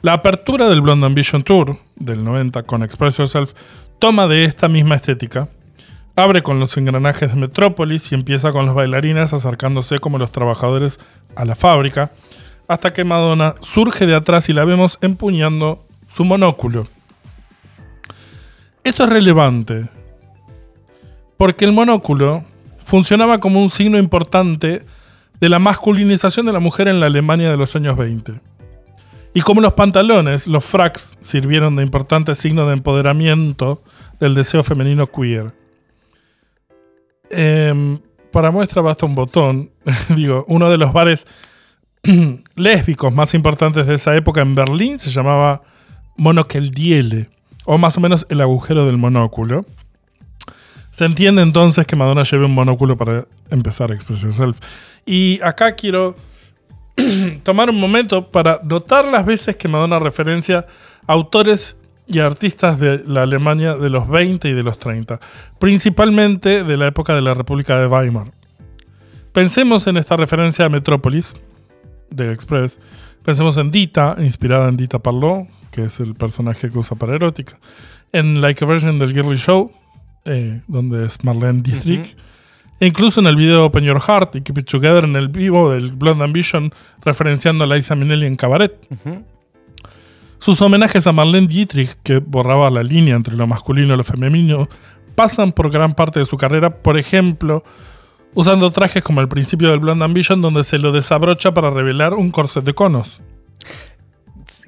La 0.00 0.14
apertura 0.14 0.66
del 0.70 0.80
Blonde 0.80 1.06
Ambition 1.06 1.42
Tour 1.42 1.76
del 1.96 2.24
90 2.24 2.62
con 2.62 2.82
Express 2.82 3.18
Yourself 3.18 3.52
toma 3.98 4.28
de 4.28 4.44
esta 4.44 4.66
misma 4.70 4.94
estética, 4.94 5.50
abre 6.16 6.42
con 6.42 6.58
los 6.58 6.74
engranajes 6.78 7.34
de 7.34 7.38
Metrópolis 7.38 8.10
y 8.10 8.14
empieza 8.14 8.50
con 8.50 8.64
los 8.64 8.74
bailarines 8.74 9.34
acercándose 9.34 9.98
como 9.98 10.16
los 10.16 10.32
trabajadores 10.32 10.98
a 11.36 11.44
la 11.44 11.54
fábrica, 11.54 12.10
hasta 12.66 12.94
que 12.94 13.04
Madonna 13.04 13.56
surge 13.60 14.06
de 14.06 14.14
atrás 14.14 14.48
y 14.48 14.54
la 14.54 14.64
vemos 14.64 14.96
empuñando 15.02 15.84
su 16.14 16.24
monóculo. 16.24 16.88
Esto 18.84 19.04
es 19.04 19.10
relevante, 19.10 19.86
porque 21.36 21.66
el 21.66 21.72
monóculo 21.72 22.46
funcionaba 22.84 23.38
como 23.38 23.62
un 23.62 23.70
signo 23.70 23.98
importante 23.98 24.84
de 25.40 25.48
la 25.48 25.58
masculinización 25.58 26.46
de 26.46 26.52
la 26.52 26.60
mujer 26.60 26.88
en 26.88 27.00
la 27.00 27.06
Alemania 27.06 27.50
de 27.50 27.56
los 27.56 27.74
años 27.74 27.96
20. 27.96 28.40
Y 29.32 29.42
como 29.42 29.60
los 29.60 29.74
pantalones, 29.74 30.46
los 30.46 30.64
fracks 30.64 31.16
sirvieron 31.20 31.76
de 31.76 31.84
importante 31.84 32.34
signo 32.34 32.66
de 32.66 32.74
empoderamiento 32.74 33.82
del 34.18 34.34
deseo 34.34 34.62
femenino 34.62 35.06
queer. 35.06 35.54
Em, 37.30 38.00
para 38.32 38.50
muestra 38.50 38.82
basta 38.82 39.06
un 39.06 39.14
botón. 39.14 39.70
Digo, 40.16 40.44
uno 40.48 40.68
de 40.68 40.78
los 40.78 40.92
bares 40.92 41.26
lésbicos 42.56 43.12
más 43.12 43.34
importantes 43.34 43.86
de 43.86 43.94
esa 43.94 44.16
época 44.16 44.40
en 44.40 44.54
Berlín 44.54 44.98
se 44.98 45.10
llamaba 45.10 45.62
Monokeldiele, 46.16 47.30
o 47.64 47.78
más 47.78 47.96
o 47.96 48.00
menos 48.00 48.26
el 48.30 48.40
agujero 48.40 48.84
del 48.84 48.98
monóculo. 48.98 49.64
Se 50.90 51.04
entiende 51.04 51.42
entonces 51.42 51.86
que 51.86 51.96
Madonna 51.96 52.24
lleve 52.24 52.44
un 52.44 52.54
monóculo 52.54 52.96
para 52.96 53.26
empezar 53.50 53.90
a 53.90 53.94
Express 53.94 54.22
Yourself. 54.22 54.58
Y 55.06 55.40
acá 55.42 55.74
quiero 55.74 56.16
tomar 57.42 57.70
un 57.70 57.78
momento 57.78 58.30
para 58.30 58.60
notar 58.62 59.06
las 59.06 59.24
veces 59.24 59.56
que 59.56 59.68
Madonna 59.68 59.98
referencia 59.98 60.66
a 61.06 61.12
autores 61.12 61.76
y 62.06 62.18
artistas 62.18 62.80
de 62.80 63.04
la 63.06 63.22
Alemania 63.22 63.74
de 63.76 63.88
los 63.88 64.08
20 64.08 64.48
y 64.48 64.52
de 64.52 64.62
los 64.64 64.78
30, 64.78 65.20
principalmente 65.58 66.64
de 66.64 66.76
la 66.76 66.88
época 66.88 67.14
de 67.14 67.22
la 67.22 67.34
República 67.34 67.78
de 67.78 67.86
Weimar. 67.86 68.32
Pensemos 69.32 69.86
en 69.86 69.96
esta 69.96 70.16
referencia 70.16 70.64
a 70.64 70.68
Metrópolis 70.68 71.34
de 72.10 72.32
Express. 72.32 72.80
Pensemos 73.22 73.56
en 73.58 73.70
Dita, 73.70 74.16
inspirada 74.18 74.68
en 74.68 74.76
Dita 74.76 74.98
Parlot, 74.98 75.46
que 75.70 75.84
es 75.84 76.00
el 76.00 76.14
personaje 76.14 76.68
que 76.68 76.78
usa 76.78 76.96
para 76.96 77.14
erótica. 77.14 77.60
En 78.12 78.40
Like 78.40 78.64
a 78.64 78.66
Version 78.66 78.98
del 78.98 79.12
Girly 79.12 79.36
Show, 79.36 79.70
eh, 80.24 80.60
donde 80.68 81.06
es 81.06 81.22
Marlene 81.24 81.62
Dietrich. 81.62 82.16
E 82.80 82.86
incluso 82.86 83.20
en 83.20 83.26
el 83.26 83.36
video 83.36 83.66
Open 83.66 83.84
Your 83.84 84.00
Heart 84.00 84.36
y 84.36 84.40
Keep 84.40 84.58
It 84.58 84.66
Together 84.70 85.04
en 85.04 85.14
el 85.16 85.28
vivo 85.28 85.70
del 85.70 85.92
Blonde 85.92 86.24
Ambition, 86.24 86.72
referenciando 87.04 87.64
a 87.64 87.66
Liza 87.66 87.94
Minnelli 87.94 88.26
en 88.26 88.34
Cabaret. 88.36 88.72
Sus 90.38 90.60
homenajes 90.62 91.06
a 91.06 91.12
Marlene 91.12 91.46
Dietrich, 91.46 91.96
que 92.02 92.18
borraba 92.18 92.70
la 92.70 92.82
línea 92.82 93.14
entre 93.16 93.36
lo 93.36 93.46
masculino 93.46 93.92
y 93.92 93.96
lo 93.98 94.04
femenino, 94.04 94.68
pasan 95.14 95.52
por 95.52 95.70
gran 95.70 95.92
parte 95.92 96.20
de 96.20 96.24
su 96.26 96.38
carrera, 96.38 96.70
por 96.82 96.96
ejemplo, 96.96 97.62
usando 98.32 98.70
trajes 98.70 99.02
como 99.02 99.20
el 99.20 99.28
principio 99.28 99.68
del 99.68 99.80
Blonde 99.80 100.06
Ambition, 100.06 100.40
donde 100.40 100.64
se 100.64 100.78
lo 100.78 100.92
desabrocha 100.92 101.52
para 101.52 101.68
revelar 101.68 102.14
un 102.14 102.30
corset 102.30 102.64
de 102.64 102.72
conos. 102.72 103.20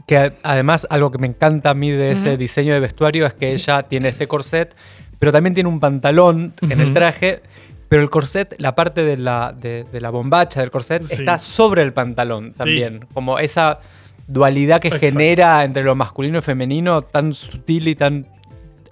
Que 0.06 0.18
a- 0.18 0.34
además 0.42 0.86
algo 0.90 1.10
que 1.10 1.16
me 1.18 1.26
encanta 1.28 1.70
a 1.70 1.74
mí 1.74 1.90
de 1.90 2.12
ese 2.12 2.36
diseño 2.36 2.74
de 2.74 2.80
vestuario 2.80 3.24
es 3.24 3.32
que 3.32 3.52
ella 3.54 3.84
tiene 3.84 4.08
este 4.10 4.28
corset, 4.28 4.76
pero 5.22 5.30
también 5.30 5.54
tiene 5.54 5.68
un 5.68 5.78
pantalón 5.78 6.52
en 6.62 6.80
el 6.80 6.92
traje, 6.92 7.42
pero 7.88 8.02
el 8.02 8.10
corset, 8.10 8.56
la 8.58 8.74
parte 8.74 9.04
de 9.04 9.16
la, 9.16 9.54
de, 9.56 9.84
de 9.84 10.00
la 10.00 10.10
bombacha 10.10 10.58
del 10.62 10.72
corset 10.72 11.04
Sí. 11.04 11.12
está 11.14 11.38
sobre 11.38 11.82
el 11.82 11.92
pantalón 11.92 12.52
también. 12.52 13.06
Como 13.14 13.38
esa 13.38 13.78
dualidad 14.26 14.80
que 14.80 14.88
Exacto. 14.88 15.06
genera 15.06 15.62
entre 15.62 15.84
lo 15.84 15.94
masculino 15.94 16.38
y 16.38 16.42
femenino 16.42 17.02
tan 17.02 17.34
sutil 17.34 17.86
y 17.86 17.94
tan 17.94 18.26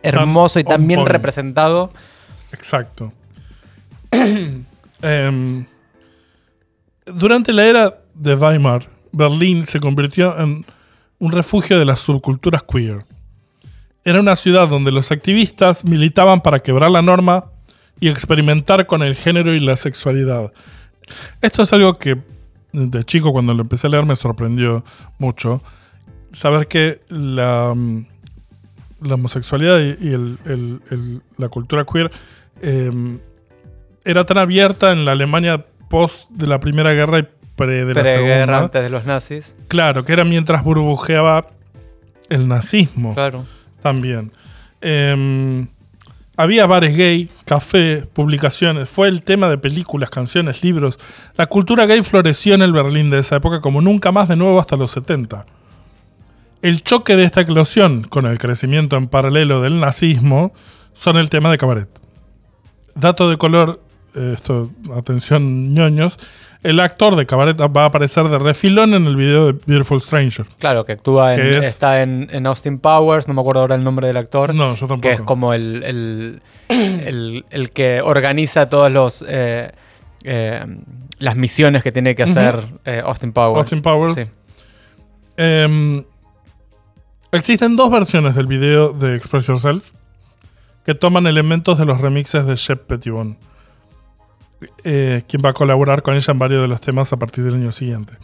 hermoso 0.05 0.61
y 0.61 0.63
tan 0.65 0.87
bien 0.87 1.01
point. 1.01 1.11
representado. 1.11 1.91
Exacto. 2.53 3.13
Em, 5.03 5.65
durante 7.07 7.53
la 7.53 7.65
era 7.67 7.95
de 8.15 8.35
Weimar, 8.37 8.87
Berlín 9.11 9.67
se 9.67 9.81
convirtió 9.81 10.39
en 10.39 10.65
un 11.19 11.33
refugio 11.33 11.77
de 11.79 11.85
las 11.87 11.99
subculturas 11.99 12.63
queer. 12.63 13.05
Era 14.05 14.21
una 14.21 14.35
ciudad 14.37 14.69
donde 14.69 14.93
los 14.93 15.13
activistas 15.13 15.85
militaban 15.85 16.41
para 16.41 16.61
quebrar 16.61 16.91
la 16.91 17.03
norma 17.03 17.47
y 18.01 18.09
experimentar 18.09 18.87
con 18.87 19.03
el 19.03 19.15
género 19.15 19.55
y 19.55 19.61
la 19.61 19.77
sexualidad. 19.77 20.53
Esto 21.43 21.63
es 21.63 21.73
algo 21.73 21.95
que 21.95 22.17
de 22.73 23.05
chico 23.05 23.33
cuando 23.33 23.53
lo 23.53 23.63
empecé 23.63 23.89
a 23.89 23.91
leer 23.91 24.07
me 24.07 24.17
sorprendió 24.17 24.85
mucho. 25.19 25.63
Saber 26.33 26.67
que 26.69 27.01
la, 27.09 27.73
mm, 27.75 28.07
la 29.03 29.15
homosexualidad 29.15 29.79
y, 29.81 29.97
y 30.09 30.13
el- 30.13 30.39
el- 30.47 30.81
el- 30.91 31.23
la 31.37 31.49
cultura 31.49 31.85
queer 31.85 32.11
eh, 32.63 33.19
era 34.05 34.25
tan 34.25 34.39
abierta 34.39 34.93
en 34.93 35.05
la 35.05 35.13
Alemania 35.13 35.67
post 35.89 36.31
de 36.31 36.47
la 36.47 36.61
Primera 36.61 36.93
Guerra 36.95 37.19
y 37.19 37.29
pre 37.57 37.85
de 37.85 37.95
la 37.95 38.01
Preguerra 38.03 38.29
Segunda. 38.37 38.59
antes 38.59 38.83
de 38.83 38.91
los 38.91 39.05
nazis. 39.05 39.57
Claro, 39.69 40.05
que 40.05 40.13
era 40.13 40.25
mientras 40.25 40.63
burbujeaba 40.65 41.49
el 42.31 42.47
nazismo 42.49 43.13
Claro. 43.15 43.45
También. 43.81 44.33
Eh, 44.81 45.67
había 46.41 46.67
bares 46.67 46.97
gay, 46.97 47.29
café, 47.45 48.07
publicaciones. 48.11 48.89
Fue 48.89 49.09
el 49.09 49.21
tema 49.21 49.51
de 49.51 49.59
películas, 49.59 50.09
canciones, 50.09 50.63
libros. 50.63 50.99
La 51.37 51.47
cultura 51.47 51.85
gay 51.85 52.01
floreció 52.01 52.55
en 52.55 52.63
el 52.63 52.73
Berlín 52.73 53.11
de 53.11 53.19
esa 53.19 53.37
época 53.37 53.61
como 53.61 53.83
nunca 53.83 54.11
más 54.11 54.27
de 54.27 54.37
nuevo 54.37 54.59
hasta 54.59 54.79
los 54.79 54.91
70. 54.93 55.45
El 56.63 56.83
choque 56.83 57.17
de 57.17 57.25
esta 57.25 57.43
eclosión 57.43 58.05
con 58.05 58.25
el 58.25 58.39
crecimiento 58.39 58.97
en 58.97 59.09
paralelo 59.09 59.61
del 59.61 59.81
nazismo 59.81 60.55
son 60.95 61.19
el 61.19 61.29
tema 61.29 61.51
de 61.51 61.59
Cabaret. 61.59 61.91
Dato 62.95 63.29
de 63.29 63.37
color, 63.37 63.83
eh, 64.15 64.33
esto, 64.35 64.71
atención 64.97 65.75
ñoños, 65.75 66.19
el 66.63 66.79
actor 66.81 67.17
de 67.17 67.25
Cabaret 67.27 67.59
va 67.61 67.83
a 67.83 67.87
aparecer 67.87 68.29
de 68.29 68.39
refilón 68.39 68.95
en 68.95 69.07
el 69.07 69.17
video 69.17 69.47
de 69.53 69.59
Beautiful 69.67 70.01
Stranger. 70.03 70.47
Claro, 70.59 70.85
que 70.85 70.93
actúa 70.93 71.35
en, 71.35 71.41
Que 71.41 71.59
es- 71.59 71.65
está 71.65 72.03
en, 72.03 72.29
en 72.33 72.47
Austin 72.47 72.79
Powers, 72.79 73.29
no 73.29 73.35
me 73.35 73.41
acuerdo 73.41 73.63
ahora 73.63 73.75
el 73.77 73.85
nombre 73.85 74.07
del 74.07 74.17
actor. 74.19 74.55
No, 74.55 74.75
yo 74.75 74.87
tampoco. 74.87 75.01
Que 75.01 75.13
es 75.15 75.21
como 75.23 75.55
el, 75.55 75.83
el, 75.85 76.43
el- 76.69 77.45
el 77.51 77.71
que 77.73 78.03
organiza 78.03 78.69
todas 78.69 78.93
los 78.93 79.25
eh, 79.27 79.73
eh, 80.25 80.65
las 81.19 81.37
misiones 81.37 81.83
que 81.83 81.93
tiene 81.93 82.15
que 82.15 82.23
hacer 82.25 82.65
eh, 82.85 83.03
Austin 83.05 83.33
Powers. 83.33 83.59
Austin 83.59 83.83
Powers. 83.83 84.15
Sí. 84.15 84.25
Em, 85.37 86.05
existen 87.33 87.77
dos 87.77 87.91
versiones 87.91 88.35
del 88.35 88.47
video 88.47 88.93
de 88.93 89.17
Express 89.17 89.47
Yourself 89.47 89.93
que 90.85 90.95
toman 90.95 91.27
elementos 91.27 91.79
de 91.79 91.85
los 91.85 92.01
remixes 92.01 92.47
de 92.47 92.57
Shep 92.57 92.87
Pettibone, 92.87 93.37
eh, 94.85 95.23
quien 95.29 95.43
va 95.45 95.51
a 95.51 95.55
colaborar 95.55 96.03
con 96.03 96.15
ella 96.15 96.33
en 96.33 96.39
varios 96.39 96.63
de 96.63 96.69
los 96.69 96.81
temas 96.81 97.13
a 97.13 97.19
partir 97.19 97.45
del 97.45 97.55
año 97.55 97.73
siguiente. 97.73 98.15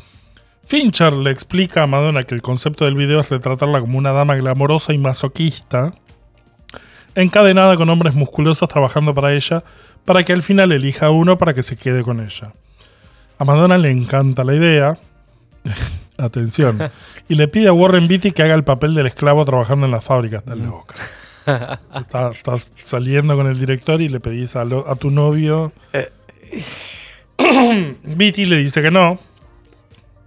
Fincher 0.66 1.12
le 1.12 1.30
explica 1.30 1.82
a 1.82 1.86
Madonna 1.86 2.24
que 2.24 2.34
el 2.34 2.42
concepto 2.42 2.84
del 2.84 2.94
video 2.96 3.20
es 3.20 3.28
retratarla 3.30 3.80
como 3.80 3.98
una 3.98 4.12
dama 4.12 4.34
glamorosa 4.36 4.92
y 4.92 4.98
masoquista, 4.98 5.94
encadenada 7.14 7.76
con 7.76 7.88
hombres 7.88 8.14
musculosos 8.14 8.68
trabajando 8.68 9.14
para 9.14 9.32
ella, 9.34 9.64
para 10.04 10.24
que 10.24 10.32
al 10.32 10.42
final 10.42 10.72
elija 10.72 11.10
uno 11.10 11.38
para 11.38 11.54
que 11.54 11.62
se 11.62 11.76
quede 11.76 12.02
con 12.02 12.20
ella. 12.20 12.52
A 13.38 13.44
Madonna 13.44 13.78
le 13.78 13.90
encanta 13.90 14.44
la 14.44 14.54
idea, 14.54 14.98
Atención. 16.18 16.78
Y 17.28 17.34
le 17.34 17.46
pide 17.46 17.68
a 17.68 17.72
Warren 17.74 18.08
Beatty 18.08 18.32
que 18.32 18.42
haga 18.42 18.54
el 18.54 18.64
papel 18.64 18.94
del 18.94 19.06
esclavo 19.06 19.44
trabajando 19.44 19.84
en 19.84 19.92
la 19.92 20.00
fábrica. 20.00 20.38
Está 20.38 20.54
loca. 20.54 20.94
Está- 21.94 22.30
Estás 22.30 22.72
saliendo 22.84 23.36
con 23.36 23.46
el 23.46 23.58
director 23.60 24.00
y 24.00 24.08
le 24.08 24.18
pedís 24.20 24.56
a, 24.56 24.64
lo- 24.64 24.88
a 24.90 24.96
tu 24.96 25.10
novio. 25.10 25.72
Beatty 28.04 28.46
le 28.46 28.58
dice 28.58 28.82
que 28.82 28.90
no. 28.90 29.18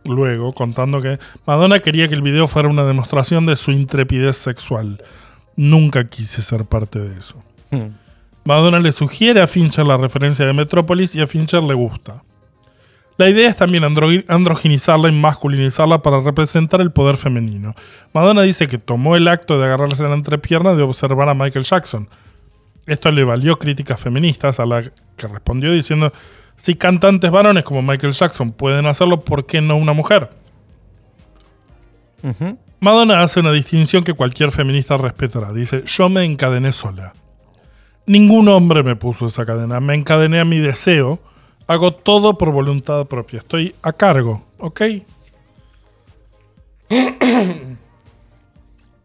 Luego, 0.05 0.53
contando 0.53 1.01
que 1.01 1.19
Madonna 1.45 1.79
quería 1.79 2.07
que 2.07 2.15
el 2.15 2.21
video 2.21 2.47
fuera 2.47 2.67
una 2.69 2.85
demostración 2.85 3.45
de 3.45 3.55
su 3.55 3.71
intrepidez 3.71 4.37
sexual. 4.37 5.03
Nunca 5.55 6.07
quise 6.07 6.41
ser 6.41 6.65
parte 6.65 6.99
de 6.99 7.19
eso. 7.19 7.43
Hmm. 7.71 7.89
Madonna 8.45 8.79
le 8.79 8.91
sugiere 8.91 9.41
a 9.41 9.47
Fincher 9.47 9.85
la 9.85 9.97
referencia 9.97 10.45
de 10.45 10.53
Metrópolis 10.53 11.13
y 11.15 11.21
a 11.21 11.27
Fincher 11.27 11.61
le 11.63 11.73
gusta. 11.73 12.23
La 13.17 13.29
idea 13.29 13.49
es 13.49 13.57
también 13.57 13.83
andro- 13.83 14.23
androginizarla 14.29 15.09
y 15.09 15.11
masculinizarla 15.11 16.01
para 16.01 16.21
representar 16.21 16.79
el 16.79 16.91
poder 16.93 17.17
femenino. 17.17 17.75
Madonna 18.13 18.43
dice 18.43 18.69
que 18.69 18.77
tomó 18.77 19.17
el 19.17 19.27
acto 19.27 19.59
de 19.59 19.65
agarrarse 19.65 20.03
la 20.03 20.13
entrepierna 20.13 20.73
de 20.73 20.83
observar 20.83 21.27
a 21.27 21.33
Michael 21.33 21.65
Jackson. 21.65 22.07
Esto 22.89 23.11
le 23.11 23.23
valió 23.23 23.59
críticas 23.59 24.01
feministas 24.01 24.59
a 24.59 24.65
la 24.65 24.81
que 24.81 25.27
respondió 25.27 25.71
diciendo, 25.71 26.11
si 26.55 26.73
cantantes 26.73 27.29
varones 27.29 27.63
como 27.63 27.83
Michael 27.83 28.13
Jackson 28.13 28.51
pueden 28.51 28.87
hacerlo, 28.87 29.21
¿por 29.21 29.45
qué 29.45 29.61
no 29.61 29.77
una 29.77 29.93
mujer? 29.93 30.31
Madonna 32.79 33.21
hace 33.21 33.39
una 33.41 33.51
distinción 33.51 34.03
que 34.03 34.15
cualquier 34.15 34.51
feminista 34.51 34.97
respetará. 34.97 35.53
Dice, 35.53 35.83
yo 35.85 36.09
me 36.09 36.23
encadené 36.23 36.71
sola. 36.71 37.13
Ningún 38.07 38.47
hombre 38.47 38.81
me 38.81 38.95
puso 38.95 39.27
esa 39.27 39.45
cadena. 39.45 39.79
Me 39.79 39.93
encadené 39.93 40.39
a 40.39 40.45
mi 40.45 40.57
deseo. 40.57 41.19
Hago 41.67 41.93
todo 41.93 42.39
por 42.39 42.51
voluntad 42.51 43.05
propia. 43.05 43.37
Estoy 43.37 43.75
a 43.83 43.93
cargo, 43.93 44.43
¿ok? 44.57 44.81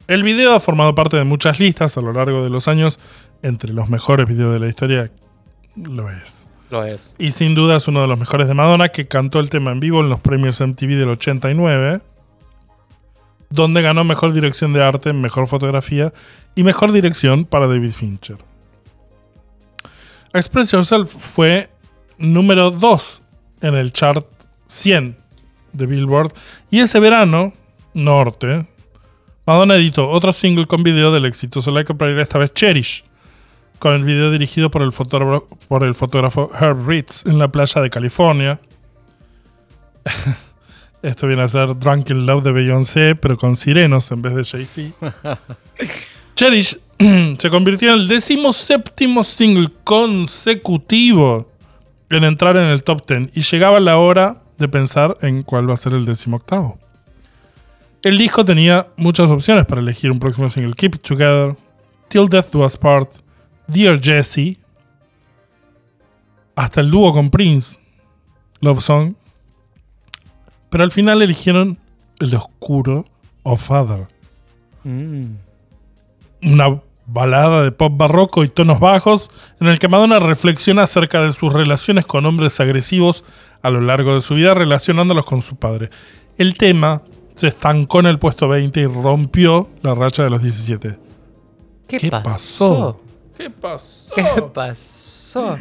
El 0.06 0.22
video 0.22 0.54
ha 0.54 0.60
formado 0.60 0.94
parte 0.94 1.16
de 1.16 1.24
muchas 1.24 1.60
listas 1.60 1.96
a 1.96 2.00
lo 2.00 2.12
largo 2.12 2.44
de 2.44 2.50
los 2.50 2.68
años. 2.68 2.98
Entre 3.44 3.74
los 3.74 3.90
mejores 3.90 4.26
videos 4.26 4.54
de 4.54 4.58
la 4.58 4.68
historia, 4.68 5.10
lo 5.76 6.08
es. 6.08 6.46
Lo 6.70 6.82
es. 6.82 7.14
Y 7.18 7.30
sin 7.30 7.54
duda 7.54 7.76
es 7.76 7.86
uno 7.86 8.00
de 8.00 8.08
los 8.08 8.18
mejores 8.18 8.48
de 8.48 8.54
Madonna, 8.54 8.88
que 8.88 9.06
cantó 9.06 9.38
el 9.38 9.50
tema 9.50 9.70
en 9.70 9.80
vivo 9.80 10.00
en 10.00 10.08
los 10.08 10.18
premios 10.20 10.62
MTV 10.62 10.96
del 10.96 11.10
89, 11.10 12.00
donde 13.50 13.82
ganó 13.82 14.02
mejor 14.02 14.32
dirección 14.32 14.72
de 14.72 14.82
arte, 14.82 15.12
mejor 15.12 15.46
fotografía 15.46 16.14
y 16.54 16.62
mejor 16.62 16.90
dirección 16.90 17.44
para 17.44 17.66
David 17.66 17.90
Fincher. 17.90 18.38
Express 20.32 20.72
Yourself 20.72 21.10
fue 21.10 21.68
número 22.16 22.70
2 22.70 23.20
en 23.60 23.74
el 23.74 23.92
chart 23.92 24.26
100 24.68 25.18
de 25.74 25.86
Billboard 25.86 26.32
y 26.70 26.80
ese 26.80 26.98
verano, 26.98 27.52
Norte, 27.92 28.66
Madonna 29.44 29.76
editó 29.76 30.08
otro 30.08 30.32
single 30.32 30.66
con 30.66 30.82
video 30.82 31.12
del 31.12 31.26
exitoso 31.26 31.70
Like 31.70 31.92
a 31.92 31.96
Prayer, 31.96 32.20
esta 32.20 32.38
vez 32.38 32.54
Cherish, 32.54 33.04
con 33.78 33.94
el 33.94 34.04
video 34.04 34.30
dirigido 34.30 34.70
por 34.70 34.82
el 34.82 34.92
fotógrafo, 34.92 35.48
por 35.68 35.84
el 35.84 35.94
fotógrafo 35.94 36.50
Herb 36.58 36.88
Ritz 36.88 37.26
en 37.26 37.38
la 37.38 37.48
playa 37.48 37.80
de 37.80 37.90
California. 37.90 38.60
Esto 41.02 41.26
viene 41.26 41.42
a 41.42 41.48
ser 41.48 41.78
Drunk 41.78 42.10
in 42.10 42.24
Love 42.24 42.44
de 42.44 42.52
Beyoncé, 42.52 43.14
pero 43.14 43.36
con 43.36 43.56
sirenos 43.56 44.10
en 44.10 44.22
vez 44.22 44.34
de 44.34 44.44
Jay-Z. 44.44 45.38
Cherish 46.34 46.78
se 47.38 47.50
convirtió 47.50 47.92
en 47.92 48.00
el 48.00 48.08
decimoséptimo 48.08 49.22
single 49.22 49.68
consecutivo 49.84 51.50
en 52.10 52.24
entrar 52.24 52.56
en 52.56 52.64
el 52.64 52.82
top 52.82 53.06
10 53.06 53.30
y 53.34 53.42
llegaba 53.42 53.80
la 53.80 53.98
hora 53.98 54.42
de 54.58 54.68
pensar 54.68 55.16
en 55.20 55.42
cuál 55.42 55.68
va 55.68 55.74
a 55.74 55.76
ser 55.76 55.92
el 55.92 56.04
decimoctavo. 56.04 56.78
El 58.02 58.18
disco 58.18 58.44
tenía 58.44 58.88
muchas 58.96 59.30
opciones 59.30 59.64
para 59.64 59.80
elegir 59.80 60.10
un 60.10 60.18
próximo 60.18 60.48
single. 60.48 60.74
Keep 60.74 60.96
It 60.96 61.02
Together, 61.02 61.56
Till 62.08 62.28
Death 62.28 62.50
Do 62.52 62.64
Us 62.64 62.76
Part, 62.76 63.10
Dear 63.66 64.00
Jessie, 64.00 64.58
hasta 66.54 66.80
el 66.80 66.90
dúo 66.90 67.12
con 67.12 67.30
Prince, 67.30 67.78
Love 68.60 68.82
Song. 68.82 69.14
Pero 70.70 70.84
al 70.84 70.92
final 70.92 71.22
eligieron 71.22 71.78
el 72.20 72.34
oscuro 72.34 73.04
O 73.42 73.56
Father. 73.56 74.06
Mm. 74.84 75.36
Una 76.42 76.80
balada 77.06 77.62
de 77.62 77.72
pop 77.72 77.92
barroco 77.96 78.44
y 78.44 78.48
tonos 78.48 78.80
bajos 78.80 79.30
en 79.60 79.66
el 79.68 79.78
que 79.78 79.88
Madonna 79.88 80.18
reflexiona 80.18 80.82
acerca 80.84 81.22
de 81.22 81.32
sus 81.32 81.52
relaciones 81.52 82.06
con 82.06 82.24
hombres 82.26 82.60
agresivos 82.60 83.24
a 83.62 83.70
lo 83.70 83.80
largo 83.80 84.14
de 84.14 84.20
su 84.20 84.34
vida 84.34 84.54
relacionándolos 84.54 85.24
con 85.24 85.42
su 85.42 85.56
padre. 85.56 85.90
El 86.38 86.56
tema 86.56 87.02
se 87.34 87.48
estancó 87.48 88.00
en 88.00 88.06
el 88.06 88.18
puesto 88.18 88.48
20 88.48 88.80
y 88.80 88.86
rompió 88.86 89.68
la 89.82 89.94
racha 89.94 90.22
de 90.22 90.30
los 90.30 90.42
17. 90.42 90.98
¿Qué, 91.86 91.98
¿Qué 91.98 92.10
pasó? 92.10 93.00
¿Qué 93.36 93.50
pasó? 93.50 94.14
¿Qué 94.14 94.24
pasó? 94.52 95.58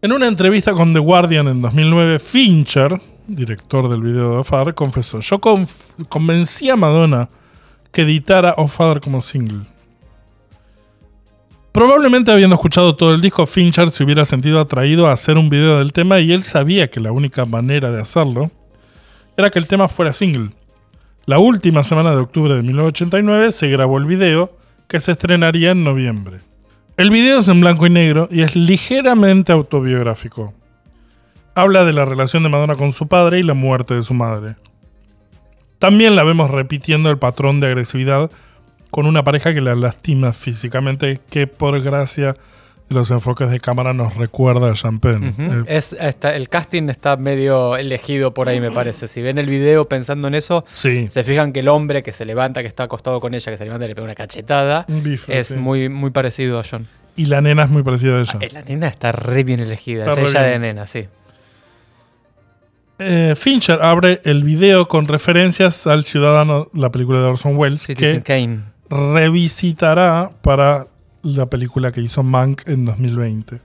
En 0.00 0.12
una 0.12 0.26
entrevista 0.28 0.72
con 0.72 0.92
The 0.92 1.00
Guardian 1.00 1.48
en 1.48 1.60
2009, 1.60 2.18
Fincher, 2.18 3.00
director 3.26 3.88
del 3.88 4.00
video 4.02 4.30
de 4.32 4.36
O'Father, 4.38 4.74
confesó: 4.74 5.20
Yo 5.20 5.38
conf- 5.40 6.06
convencí 6.08 6.70
a 6.70 6.76
Madonna 6.76 7.28
que 7.92 8.02
editara 8.02 8.54
O'Father 8.56 9.00
como 9.00 9.20
single. 9.20 9.66
Probablemente 11.72 12.32
habiendo 12.32 12.54
escuchado 12.56 12.96
todo 12.96 13.14
el 13.14 13.20
disco, 13.20 13.46
Fincher 13.46 13.90
se 13.90 14.02
hubiera 14.04 14.24
sentido 14.24 14.60
atraído 14.60 15.06
a 15.06 15.12
hacer 15.12 15.36
un 15.38 15.48
video 15.48 15.78
del 15.78 15.92
tema 15.92 16.18
y 16.18 16.32
él 16.32 16.42
sabía 16.42 16.88
que 16.88 17.00
la 17.00 17.12
única 17.12 17.44
manera 17.44 17.90
de 17.92 18.00
hacerlo 18.00 18.50
era 19.36 19.50
que 19.50 19.58
el 19.58 19.66
tema 19.68 19.88
fuera 19.88 20.12
single. 20.12 20.50
La 21.26 21.38
última 21.38 21.84
semana 21.84 22.10
de 22.12 22.16
octubre 22.18 22.54
de 22.56 22.62
1989 22.62 23.52
se 23.52 23.68
grabó 23.68 23.98
el 23.98 24.06
video 24.06 24.56
que 24.88 24.98
se 24.98 25.12
estrenaría 25.12 25.70
en 25.72 25.84
noviembre. 25.84 26.40
El 26.98 27.10
video 27.10 27.38
es 27.38 27.46
en 27.46 27.60
blanco 27.60 27.86
y 27.86 27.90
negro 27.90 28.26
y 28.28 28.42
es 28.42 28.56
ligeramente 28.56 29.52
autobiográfico. 29.52 30.52
Habla 31.54 31.84
de 31.84 31.92
la 31.92 32.04
relación 32.04 32.42
de 32.42 32.48
Madonna 32.48 32.74
con 32.74 32.92
su 32.92 33.06
padre 33.06 33.38
y 33.38 33.44
la 33.44 33.54
muerte 33.54 33.94
de 33.94 34.02
su 34.02 34.14
madre. 34.14 34.56
También 35.78 36.16
la 36.16 36.24
vemos 36.24 36.50
repitiendo 36.50 37.08
el 37.08 37.16
patrón 37.16 37.60
de 37.60 37.68
agresividad 37.68 38.32
con 38.90 39.06
una 39.06 39.22
pareja 39.22 39.54
que 39.54 39.60
la 39.60 39.76
lastima 39.76 40.32
físicamente, 40.32 41.20
que 41.30 41.46
por 41.46 41.80
gracia 41.82 42.34
de 42.88 42.94
los 42.94 43.10
enfoques 43.10 43.50
de 43.50 43.60
cámara 43.60 43.92
nos 43.92 44.16
recuerda 44.16 44.70
a 44.70 44.74
Champagne. 44.74 45.32
Eh, 45.38 45.64
es, 45.68 45.92
está- 45.92 46.34
el 46.34 46.48
casting 46.48 46.88
está 46.88 47.16
medio 47.16 47.76
elegido 47.76 48.32
por 48.34 48.48
ahí, 48.48 48.60
me 48.60 48.70
parece. 48.70 49.08
Si 49.08 49.20
ven 49.22 49.38
el 49.38 49.46
video 49.46 49.88
pensando 49.88 50.28
en 50.28 50.34
eso, 50.34 50.64
sí, 50.72 51.08
se 51.10 51.22
fijan 51.24 51.52
que 51.52 51.60
el 51.60 51.68
hombre 51.68 52.02
que 52.02 52.12
se 52.12 52.24
levanta, 52.24 52.62
que 52.62 52.68
está 52.68 52.84
acostado 52.84 53.20
con 53.20 53.34
ella, 53.34 53.52
que 53.52 53.58
se 53.58 53.64
levanta 53.64 53.84
y 53.84 53.88
le 53.88 53.94
pega 53.94 54.04
una 54.04 54.14
cachetada, 54.14 54.86
un 54.88 55.02
bife, 55.02 55.38
es 55.38 55.48
sí. 55.48 55.56
muy, 55.56 55.88
muy 55.88 56.10
parecido 56.10 56.58
a 56.58 56.62
John. 56.68 56.86
Y 57.16 57.26
la 57.26 57.40
nena 57.40 57.64
es 57.64 57.68
muy 57.70 57.82
parecida 57.82 58.16
a 58.16 58.20
ella. 58.20 58.38
Eh, 58.40 58.48
La 58.52 58.62
nena 58.62 58.86
está 58.88 59.10
re 59.12 59.42
bien 59.44 59.60
elegida, 59.60 60.06
Está 60.08 60.20
es 60.22 60.30
ella 60.30 60.42
de 60.42 60.48
bien. 60.50 60.62
nena, 60.62 60.86
sí. 60.86 61.06
Eh, 63.00 63.34
Fincher 63.36 63.80
abre 63.82 64.20
el 64.24 64.42
video 64.44 64.88
con 64.88 65.06
referencias 65.06 65.86
al 65.86 66.04
Ciudadano, 66.04 66.68
la 66.74 66.90
película 66.90 67.20
de 67.20 67.26
Orson 67.26 67.56
Welles, 67.56 67.82
Citizen 67.82 68.22
que 68.22 68.42
Kane. 68.46 68.60
revisitará 68.88 70.30
para 70.42 70.86
la 71.36 71.46
película 71.46 71.92
que 71.92 72.00
hizo 72.00 72.22
Mank 72.22 72.68
en 72.68 72.84
2020. 72.84 73.60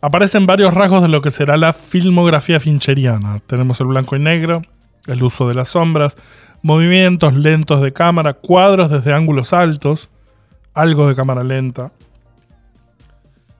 Aparecen 0.00 0.46
varios 0.46 0.74
rasgos 0.74 1.02
de 1.02 1.08
lo 1.08 1.20
que 1.22 1.30
será 1.30 1.56
la 1.56 1.72
filmografía 1.72 2.60
fincheriana. 2.60 3.40
Tenemos 3.46 3.80
el 3.80 3.86
blanco 3.86 4.14
y 4.16 4.20
negro, 4.20 4.62
el 5.06 5.22
uso 5.22 5.48
de 5.48 5.54
las 5.54 5.68
sombras, 5.68 6.16
movimientos 6.62 7.34
lentos 7.34 7.80
de 7.80 7.92
cámara, 7.92 8.34
cuadros 8.34 8.90
desde 8.90 9.12
ángulos 9.12 9.52
altos, 9.52 10.10
algo 10.74 11.08
de 11.08 11.14
cámara 11.14 11.42
lenta. 11.42 11.92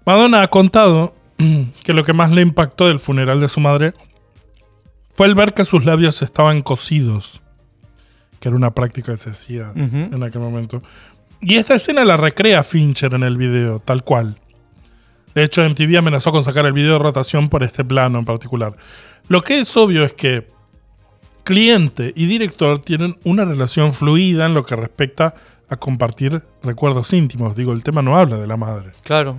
Madonna 0.04 0.42
ha 0.42 0.48
contado 0.48 1.14
que 1.82 1.92
lo 1.92 2.04
que 2.04 2.12
más 2.12 2.30
le 2.30 2.42
impactó 2.42 2.88
del 2.88 3.00
funeral 3.00 3.40
de 3.40 3.48
su 3.48 3.60
madre 3.60 3.92
fue 5.14 5.26
el 5.26 5.34
ver 5.34 5.54
que 5.54 5.64
sus 5.64 5.84
labios 5.84 6.20
estaban 6.22 6.60
cosidos, 6.62 7.40
que 8.38 8.48
era 8.48 8.56
una 8.56 8.74
práctica 8.74 9.12
que 9.12 9.18
se 9.18 9.30
hacía 9.30 9.72
en 9.74 10.22
aquel 10.22 10.42
momento. 10.42 10.82
Y 11.40 11.56
esta 11.56 11.74
escena 11.74 12.04
la 12.04 12.16
recrea 12.16 12.62
Fincher 12.62 13.14
en 13.14 13.22
el 13.22 13.36
video, 13.36 13.80
tal 13.80 14.04
cual. 14.04 14.38
De 15.34 15.44
hecho, 15.44 15.62
MTV 15.68 15.98
amenazó 15.98 16.32
con 16.32 16.42
sacar 16.42 16.64
el 16.66 16.72
video 16.72 16.94
de 16.94 16.98
rotación 16.98 17.48
por 17.48 17.62
este 17.62 17.84
plano 17.84 18.18
en 18.18 18.24
particular. 18.24 18.74
Lo 19.28 19.42
que 19.42 19.60
es 19.60 19.76
obvio 19.76 20.04
es 20.04 20.14
que 20.14 20.48
cliente 21.44 22.12
y 22.16 22.26
director 22.26 22.80
tienen 22.80 23.16
una 23.22 23.44
relación 23.44 23.92
fluida 23.92 24.46
en 24.46 24.54
lo 24.54 24.64
que 24.64 24.76
respecta 24.76 25.34
a 25.68 25.76
compartir 25.76 26.42
recuerdos 26.62 27.12
íntimos. 27.12 27.54
Digo, 27.54 27.72
el 27.72 27.82
tema 27.82 28.02
no 28.02 28.16
habla 28.16 28.38
de 28.38 28.46
la 28.46 28.56
madre. 28.56 28.92
Claro. 29.02 29.36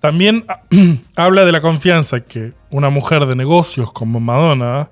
También 0.00 0.44
habla 1.16 1.44
de 1.44 1.52
la 1.52 1.60
confianza 1.60 2.20
que 2.20 2.52
una 2.70 2.90
mujer 2.90 3.26
de 3.26 3.36
negocios 3.36 3.92
como 3.92 4.20
Madonna 4.20 4.90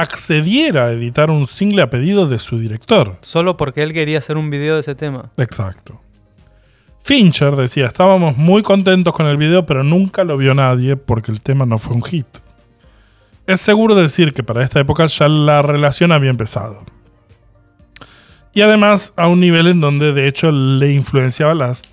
accediera 0.00 0.86
a 0.86 0.92
editar 0.92 1.30
un 1.30 1.46
single 1.46 1.82
a 1.82 1.90
pedido 1.90 2.26
de 2.26 2.38
su 2.38 2.58
director. 2.58 3.16
Solo 3.20 3.56
porque 3.56 3.82
él 3.82 3.92
quería 3.92 4.18
hacer 4.18 4.36
un 4.36 4.50
video 4.50 4.74
de 4.74 4.80
ese 4.80 4.94
tema. 4.94 5.30
Exacto. 5.36 6.00
Fincher 7.02 7.56
decía, 7.56 7.86
estábamos 7.86 8.36
muy 8.36 8.62
contentos 8.62 9.14
con 9.14 9.26
el 9.26 9.36
video, 9.36 9.64
pero 9.64 9.82
nunca 9.82 10.24
lo 10.24 10.36
vio 10.36 10.54
nadie 10.54 10.96
porque 10.96 11.32
el 11.32 11.40
tema 11.40 11.64
no 11.64 11.78
fue 11.78 11.96
un 11.96 12.02
hit. 12.02 12.26
Es 13.46 13.62
seguro 13.62 13.94
decir 13.94 14.34
que 14.34 14.42
para 14.42 14.62
esta 14.62 14.80
época 14.80 15.06
ya 15.06 15.26
la 15.26 15.62
relación 15.62 16.12
había 16.12 16.28
empezado. 16.28 16.84
Y 18.52 18.60
además 18.60 19.12
a 19.16 19.26
un 19.28 19.40
nivel 19.40 19.68
en 19.68 19.80
donde 19.80 20.12
de 20.12 20.28
hecho 20.28 20.52
le 20.52 20.92
influenciaba 20.92 21.54
las 21.54 21.84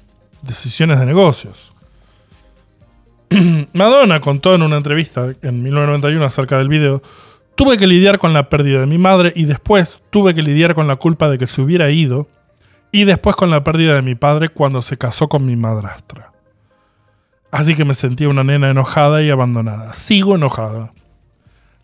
decisiones 0.41 0.99
de 0.99 1.05
negocios. 1.05 1.71
Madonna 3.73 4.19
contó 4.19 4.53
en 4.53 4.63
una 4.63 4.77
entrevista 4.77 5.33
en 5.41 5.63
1991 5.63 6.25
acerca 6.25 6.57
del 6.57 6.69
video, 6.69 7.01
tuve 7.55 7.77
que 7.77 7.87
lidiar 7.87 8.19
con 8.19 8.33
la 8.33 8.49
pérdida 8.49 8.81
de 8.81 8.85
mi 8.85 8.97
madre 8.97 9.33
y 9.35 9.45
después 9.45 10.01
tuve 10.09 10.33
que 10.33 10.41
lidiar 10.41 10.75
con 10.75 10.87
la 10.87 10.97
culpa 10.97 11.29
de 11.29 11.37
que 11.37 11.47
se 11.47 11.61
hubiera 11.61 11.89
ido 11.89 12.27
y 12.91 13.05
después 13.05 13.35
con 13.35 13.49
la 13.49 13.63
pérdida 13.63 13.95
de 13.95 14.01
mi 14.01 14.15
padre 14.15 14.49
cuando 14.49 14.81
se 14.81 14.97
casó 14.97 15.27
con 15.27 15.45
mi 15.45 15.55
madrastra. 15.55 16.31
Así 17.51 17.75
que 17.75 17.85
me 17.85 17.93
sentía 17.93 18.29
una 18.29 18.43
nena 18.43 18.69
enojada 18.69 19.21
y 19.21 19.29
abandonada. 19.29 19.93
Sigo 19.93 20.35
enojada. 20.35 20.93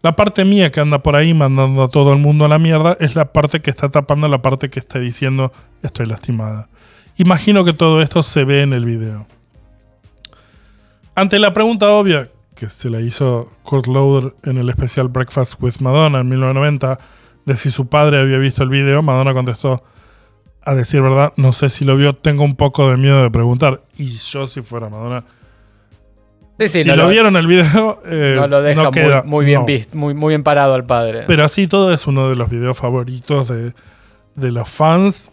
La 0.02 0.16
parte 0.16 0.46
mía 0.46 0.72
que 0.72 0.80
anda 0.80 1.04
por 1.04 1.16
ahí 1.16 1.34
mandando 1.34 1.84
a 1.84 1.88
todo 1.88 2.12
el 2.12 2.20
mundo 2.20 2.46
a 2.46 2.48
la 2.48 2.60
mierda 2.60 2.98
es 3.00 3.16
la 3.16 3.32
parte 3.32 3.62
que 3.62 3.70
está 3.70 3.90
tapando 3.90 4.28
la 4.28 4.42
parte 4.42 4.70
que 4.70 4.80
está 4.80 5.00
diciendo 5.00 5.54
estoy 5.84 6.08
lastimada. 6.08 6.68
Imagino 7.18 7.64
que 7.64 7.74
todo 7.74 8.02
esto 8.02 8.24
se 8.24 8.44
ve 8.44 8.64
en 8.64 8.74
el 8.74 8.84
video. 8.84 9.28
Ante 11.14 11.40
la 11.40 11.54
pregunta 11.54 11.90
obvia 11.92 12.30
que 12.62 12.70
se 12.70 12.92
la 12.92 13.02
hizo 13.02 13.52
Kurt 13.64 13.88
Loder 13.88 14.36
en 14.44 14.58
el 14.58 14.70
especial 14.70 15.08
Breakfast 15.08 15.56
with 15.60 15.80
Madonna 15.80 16.20
en 16.20 16.30
1990 16.30 17.00
de 17.48 17.58
si 17.58 17.72
su 17.72 17.88
padre 17.88 18.20
había 18.22 18.38
visto 18.38 18.62
el 18.62 18.70
video, 18.70 19.02
Madonna 19.02 19.34
contestó, 19.34 19.84
a 20.64 20.76
decir 20.76 21.02
verdad, 21.02 21.34
no 21.38 21.54
sé 21.54 21.72
si 21.72 21.86
lo 21.86 21.98
vio, 21.98 22.14
tengo 22.16 22.44
un 22.44 22.56
poco 22.56 22.92
de 22.92 22.98
miedo 22.98 23.24
de 23.24 23.32
preguntar. 23.32 23.82
Y 23.98 24.10
yo 24.12 24.46
si 24.46 24.62
fuera 24.62 24.90
Madonna, 24.90 25.24
Sí, 26.60 26.70
sí, 26.70 26.84
si 26.84 26.90
no 26.90 26.98
lo, 26.98 27.08
vieron 27.08 27.36
el 27.36 27.48
video, 27.48 28.00
eh, 28.06 28.36
no 28.40 28.46
lo 28.46 28.62
deja 28.62 28.84
no 28.84 28.92
muy- 28.92 29.02
queda- 29.02 29.24
muy, 29.24 29.46
bien 29.46 29.62
no. 29.62 29.66
visto, 29.66 29.98
muy, 29.98 30.14
muy 30.14 30.30
bien 30.30 30.44
parado 30.44 30.76
al 30.76 30.86
padre. 30.86 31.24
Pero 31.26 31.44
así 31.44 31.66
todo 31.66 31.92
es 31.92 32.06
uno 32.06 32.30
de 32.30 32.36
los 32.36 32.48
videos 32.52 32.78
favoritos 32.78 33.48
de, 33.48 33.74
de 34.36 34.52
los 34.52 34.70
fans. 34.70 35.32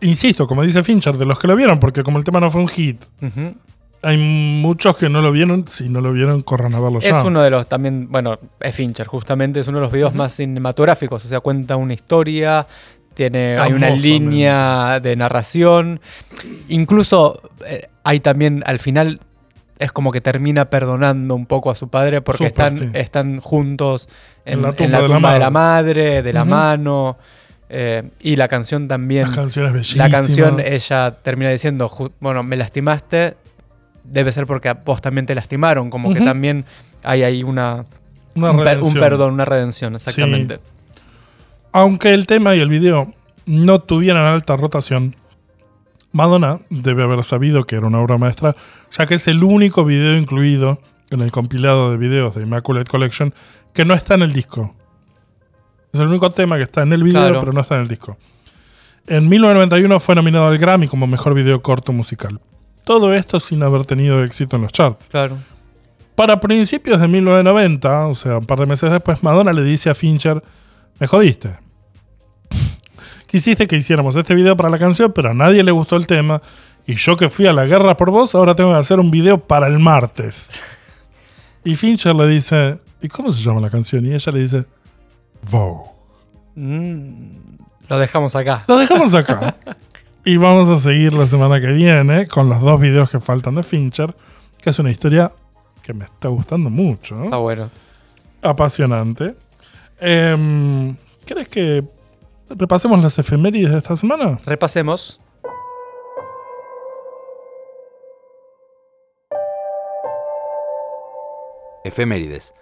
Insisto, 0.00 0.46
como 0.46 0.62
dice 0.62 0.82
Fincher, 0.82 1.18
de 1.18 1.26
los 1.26 1.38
que 1.38 1.46
lo 1.46 1.54
vieron, 1.56 1.78
porque 1.78 2.02
como 2.02 2.16
el 2.16 2.24
tema 2.24 2.40
no 2.40 2.48
fue 2.50 2.62
un 2.62 2.68
hit, 2.68 3.04
Ujú. 3.20 3.54
Hay 4.02 4.16
muchos 4.16 4.96
que 4.96 5.08
no 5.08 5.20
lo 5.20 5.32
vieron. 5.32 5.66
Si 5.68 5.88
no 5.88 6.00
lo 6.00 6.12
vieron, 6.12 6.42
corran 6.42 6.74
a 6.74 6.80
verlo 6.80 6.98
Es 6.98 7.10
ya. 7.10 7.24
uno 7.24 7.42
de 7.42 7.50
los 7.50 7.68
también, 7.68 8.10
bueno, 8.10 8.38
es 8.60 8.74
Fincher, 8.74 9.06
justamente 9.06 9.60
es 9.60 9.68
uno 9.68 9.78
de 9.78 9.82
los 9.82 9.92
videos 9.92 10.14
más 10.14 10.34
cinematográficos, 10.34 11.24
o 11.24 11.28
sea, 11.28 11.40
cuenta 11.40 11.76
una 11.76 11.94
historia, 11.94 12.66
tiene, 13.14 13.58
hay 13.58 13.72
una 13.72 13.90
línea 13.90 15.00
de 15.00 15.16
narración, 15.16 16.00
incluso 16.68 17.40
eh, 17.66 17.88
hay 18.04 18.20
también 18.20 18.62
al 18.66 18.78
final 18.78 19.20
es 19.78 19.92
como 19.92 20.10
que 20.10 20.20
termina 20.20 20.70
perdonando 20.70 21.34
un 21.34 21.46
poco 21.46 21.70
a 21.70 21.74
su 21.74 21.88
padre 21.88 22.20
porque 22.20 22.46
están, 22.46 22.76
sí. 22.76 22.90
están 22.94 23.40
juntos 23.40 24.08
en, 24.44 24.54
En 24.54 24.62
la 24.62 24.68
en 24.70 24.74
tumba 24.76 25.02
de 25.02 25.08
la 25.08 25.32
de 25.34 25.38
la 25.38 25.50
madre. 25.50 26.22
de 26.22 26.32
la 26.32 26.44
mano, 26.44 27.16
eh, 27.68 28.10
y 28.20 28.36
la 28.36 28.48
canción 28.48 28.88
también. 28.88 29.26
Las 29.28 29.36
canciones 29.36 29.72
bellísimas. 29.72 30.10
La 30.10 30.16
canción, 30.16 30.60
ella 30.60 31.10
termina 31.22 31.50
diciendo, 31.50 31.90
bueno, 32.20 32.42
me 32.42 32.56
lastimaste, 32.56 33.36
debe 34.10 34.32
ser 34.32 34.46
porque 34.46 34.68
a 34.68 34.74
vos 34.74 35.00
también 35.00 35.26
te 35.26 35.34
lastimaron, 35.34 35.90
como 35.90 36.12
que 36.14 36.20
también 36.20 36.64
hay 37.02 37.22
ahí 37.22 37.42
una, 37.42 37.84
Una 38.34 38.50
un, 38.50 38.56
per- 38.58 38.66
un 38.78 38.82
redención. 38.84 39.00
perdón, 39.00 39.34
una 39.34 39.44
redención, 39.44 39.94
exactamente. 39.94 40.60
Aunque 41.72 42.14
el 42.14 42.26
tema 42.26 42.54
y 42.56 42.60
el 42.60 42.68
video 42.68 43.12
no 43.46 43.80
tuvieran 43.80 44.24
alta 44.26 44.56
rotación, 44.56 45.14
Madonna 46.12 46.60
debe 46.70 47.02
haber 47.02 47.22
sabido 47.22 47.64
que 47.64 47.76
era 47.76 47.86
una 47.86 48.00
obra 48.00 48.16
maestra, 48.18 48.56
ya 48.96 49.06
que 49.06 49.14
es 49.14 49.28
el 49.28 49.44
único 49.44 49.84
video 49.84 50.16
incluido 50.16 50.80
en 51.10 51.20
el 51.20 51.30
compilado 51.30 51.90
de 51.90 51.96
videos 51.98 52.34
de 52.34 52.42
Immaculate 52.42 52.90
Collection 52.90 53.34
que 53.74 53.84
no 53.84 53.94
está 53.94 54.14
en 54.14 54.22
el 54.22 54.32
disco. 54.32 54.74
Es 55.92 56.00
el 56.00 56.08
único 56.08 56.30
tema 56.32 56.56
que 56.56 56.62
está 56.62 56.82
en 56.82 56.92
el 56.92 57.02
video, 57.02 57.20
Claro. 57.22 57.40
pero 57.40 57.52
no 57.52 57.60
está 57.60 57.76
en 57.76 57.82
el 57.82 57.88
disco. 57.88 58.16
En 59.06 59.28
1991 59.28 60.00
fue 60.00 60.14
nominado 60.14 60.46
al 60.48 60.58
Grammy 60.58 60.88
como 60.88 61.06
mejor 61.06 61.34
video 61.34 61.62
corto 61.62 61.92
musical. 61.92 62.40
Todo 62.88 63.12
esto 63.12 63.38
sin 63.38 63.62
haber 63.62 63.84
tenido 63.84 64.24
éxito 64.24 64.56
en 64.56 64.62
los 64.62 64.72
charts. 64.72 65.10
Claro. 65.10 65.36
Para 66.14 66.40
principios 66.40 66.98
de 66.98 67.06
1990, 67.06 68.06
o 68.06 68.14
sea, 68.14 68.38
un 68.38 68.46
par 68.46 68.58
de 68.60 68.64
meses 68.64 68.90
después, 68.90 69.22
Madonna 69.22 69.52
le 69.52 69.62
dice 69.62 69.90
a 69.90 69.94
Fincher, 69.94 70.42
me 70.98 71.06
jodiste. 71.06 71.58
Quisiste 73.26 73.66
que 73.66 73.76
hiciéramos 73.76 74.16
este 74.16 74.34
video 74.34 74.56
para 74.56 74.70
la 74.70 74.78
canción, 74.78 75.12
pero 75.12 75.28
a 75.28 75.34
nadie 75.34 75.62
le 75.62 75.70
gustó 75.70 75.96
el 75.96 76.06
tema. 76.06 76.40
Y 76.86 76.94
yo 76.94 77.14
que 77.18 77.28
fui 77.28 77.46
a 77.46 77.52
la 77.52 77.66
guerra 77.66 77.94
por 77.94 78.10
vos, 78.10 78.34
ahora 78.34 78.54
tengo 78.54 78.70
que 78.70 78.78
hacer 78.78 78.98
un 78.98 79.10
video 79.10 79.38
para 79.38 79.66
el 79.66 79.78
martes. 79.78 80.50
Y 81.64 81.76
Fincher 81.76 82.14
le 82.14 82.26
dice, 82.26 82.80
¿y 83.02 83.08
cómo 83.08 83.32
se 83.32 83.42
llama 83.42 83.60
la 83.60 83.68
canción? 83.68 84.06
Y 84.06 84.14
ella 84.14 84.32
le 84.32 84.40
dice, 84.40 84.64
Vogue. 85.50 85.90
Mm, 86.54 87.36
lo 87.86 87.98
dejamos 87.98 88.34
acá. 88.34 88.64
Lo 88.66 88.78
dejamos 88.78 89.12
acá. 89.12 89.56
y 90.28 90.36
vamos 90.36 90.68
a 90.68 90.78
seguir 90.78 91.14
la 91.14 91.26
semana 91.26 91.58
que 91.58 91.68
viene 91.68 92.28
con 92.28 92.50
los 92.50 92.60
dos 92.60 92.78
videos 92.78 93.10
que 93.10 93.18
faltan 93.18 93.54
de 93.54 93.62
Fincher, 93.62 94.14
que 94.60 94.68
es 94.68 94.78
una 94.78 94.90
historia 94.90 95.32
que 95.82 95.94
me 95.94 96.04
está 96.04 96.28
gustando 96.28 96.68
mucho. 96.68 97.14
¿no? 97.14 97.24
Está 97.24 97.38
bueno. 97.38 97.70
apasionante. 98.42 99.34
Em, 99.98 100.94
¿Crees 101.24 101.48
que 101.48 101.82
repasemos 102.50 103.02
las 103.02 103.18
efemérides 103.18 103.70
de 103.70 103.78
esta 103.78 103.96
semana? 103.96 104.38
Repasemos. 104.44 105.18
Efemérides. 111.84 112.52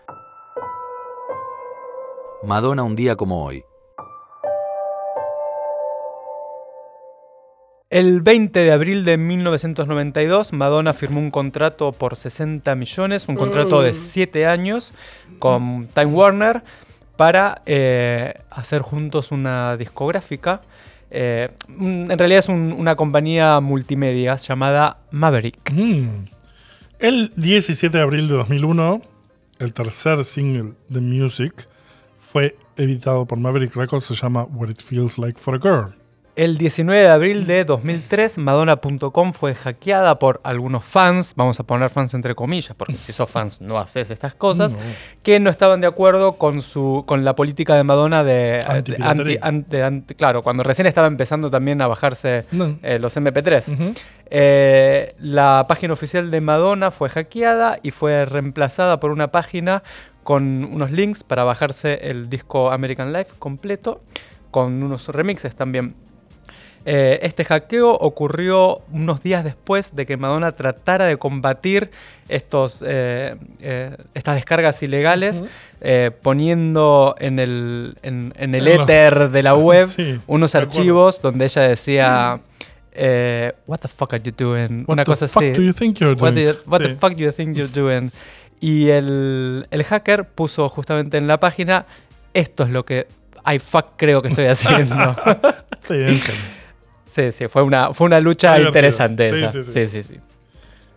Madonna 2.45 2.85
un 2.85 2.95
día 2.95 3.17
como 3.17 3.45
hoy. 3.45 3.65
El 7.89 8.21
20 8.21 8.59
de 8.65 8.73
abril 8.73 9.05
de 9.05 9.17
1992, 9.17 10.53
Madonna 10.53 10.93
firmó 10.93 11.21
un 11.21 11.31
contrato 11.31 11.93
por 11.93 12.17
60 12.17 12.75
millones, 12.75 13.29
un 13.29 13.37
contrato 13.37 13.81
de 13.81 13.95
7 13.95 14.45
años 14.47 14.93
con 15.39 15.87
Time 15.95 16.07
Warner 16.07 16.65
para 17.17 17.63
eh, 17.65 18.35
hacer 18.51 18.83
juntos 18.83 19.31
una 19.31 19.77
discográfica. 19.77 20.63
Eh, 21.13 21.49
en 21.79 22.19
realidad 22.19 22.41
es 22.41 22.49
un- 22.49 22.73
una 22.77 22.97
compañía 22.97 23.61
multimedia 23.61 24.35
llamada 24.35 24.99
Maverick. 25.13 25.71
Mm. 25.73 26.25
El 26.99 27.33
17 27.37 27.97
de 27.99 28.03
abril 28.03 28.27
de 28.27 28.35
2001, 28.35 29.01
el 29.61 29.73
tercer 29.73 30.25
single 30.25 30.73
de 30.89 31.01
Music 31.01 31.69
fue 32.19 32.57
editado 32.77 33.27
por 33.27 33.39
Maverick 33.39 33.77
Records, 33.77 34.07
se 34.07 34.15
llama 34.15 34.43
What 34.43 34.71
It 34.71 34.83
Feels 34.83 35.19
Like 35.19 35.39
for 35.39 35.55
a 35.55 35.59
Girl. 35.59 35.95
El 36.37 36.59
19 36.59 37.01
de 37.01 37.09
abril 37.09 37.47
de 37.47 37.65
2003, 37.65 38.37
Madonna.com 38.37 39.33
fue 39.33 39.55
hackeada 39.55 40.19
por 40.19 40.43
algunos 40.45 40.85
fans, 40.85 41.33
vamos 41.35 41.59
a 41.61 41.63
poner 41.63 41.89
fans 41.89 42.13
entre 42.13 42.35
comillas, 42.35 42.77
porque 42.77 42.93
si 42.93 43.15
sos 43.15 43.31
fans 43.31 43.63
no 43.63 43.79
haces 43.79 44.11
estas 44.11 44.35
cosas, 44.35 44.75
No. 44.75 44.79
que 45.23 45.41
no 45.41 45.49
estaban 45.49 45.81
de 45.81 45.87
acuerdo 45.87 46.35
con 46.37 46.61
su 46.61 47.05
con 47.07 47.25
la 47.25 47.35
política 47.35 47.75
de 47.75 47.85
Madonna 47.85 48.23
de, 48.23 48.61
anti- 49.41 50.15
claro, 50.15 50.43
cuando 50.43 50.63
recién 50.63 50.87
estaba 50.87 51.07
empezando 51.07 51.51
también 51.51 51.81
a 51.81 51.87
bajarse 51.87 52.45
No. 52.53 52.79
eh, 52.83 52.99
los 52.99 53.17
MP3. 53.17 53.69
Ujú. 53.73 53.95
Eh, 54.29 55.15
la 55.19 55.65
página 55.67 55.95
oficial 55.95 56.31
de 56.31 56.43
Madonna 56.43 56.91
fue 56.91 57.09
hackeada 57.09 57.79
y 57.83 57.93
fue 57.93 58.27
reemplazada 58.27 59.01
por 59.01 59.11
una 59.11 59.29
página 59.33 59.83
con 60.23 60.65
unos 60.67 60.91
links 60.91 61.25
para 61.25 61.45
bajarse 61.45 62.11
el 62.11 62.29
disco 62.29 62.73
American 62.73 63.15
Life 63.15 63.33
completo, 63.39 64.03
con 64.51 64.83
unos 64.83 65.09
remixes 65.09 65.55
también. 65.57 65.95
Eh, 66.89 67.19
este 67.23 67.45
hackeo 67.45 67.91
ocurrió 67.91 68.83
unos 68.93 69.21
días 69.21 69.43
después 69.43 69.97
de 69.97 70.07
que 70.07 70.17
Madonna 70.17 70.53
tratara 70.53 71.07
de 71.07 71.17
combatir 71.17 71.91
estos, 72.29 72.83
eh, 72.87 73.35
eh, 73.61 73.97
estas 74.15 74.37
descargas 74.37 74.81
ilegales, 74.85 75.43
poniendo 76.23 77.15
en 77.19 77.39
el, 77.39 77.97
en, 78.03 78.33
en 78.37 78.55
el 78.55 78.69
éter 78.69 79.31
de 79.31 79.43
la 79.43 79.55
web 79.55 79.87
Sí, 79.97 80.21
unos 80.27 80.55
archivos 80.55 81.21
donde 81.21 81.47
ella 81.47 81.63
decía, 81.63 82.41
eh, 82.93 83.53
What 83.67 83.79
the 83.81 83.89
fuck 83.89 84.13
are 84.15 84.23
you 84.23 84.33
doing? 84.37 84.85
What 84.87 84.95
Una 84.95 85.05
the 85.05 85.11
cosa 85.11 85.29
fuck 85.29 85.43
así. 85.43 85.53
do 85.53 85.63
you 85.63 85.73
think 85.73 85.99
you're 85.99 86.15
What, 86.21 86.35
doing? 86.35 86.55
what 86.67 86.81
the 86.81 86.95
fuck 86.95 87.15
you 87.17 87.31
think 87.33 87.57
you're 87.57 87.73
doing? 87.73 88.11
Y 88.61 88.89
el, 88.91 89.67
el 89.71 89.85
hacker 89.85 90.25
puso 90.25 90.69
justamente 90.69 91.19
en 91.19 91.27
la 91.27 91.39
página, 91.39 91.85
esto 92.33 92.65
es 92.65 92.71
lo 92.71 92.85
que 92.85 93.07
I 93.45 93.59
fuck 93.59 93.87
creo 93.97 94.23
que 94.23 94.29
estoy 94.29 94.47
haciendo. 94.47 94.95
Sí, 95.83 95.95
entiendo. 95.95 96.33
Sí, 97.17 97.33
sí, 97.33 97.49
fue 97.49 97.63
una, 97.63 97.95
fue 97.95 98.07
una 98.07 98.21
lucha 98.21 98.61
interesante 98.61 99.29
esa. 99.29 99.53
sí, 99.53 99.89
sí. 99.89 100.03
sí. 100.03 100.15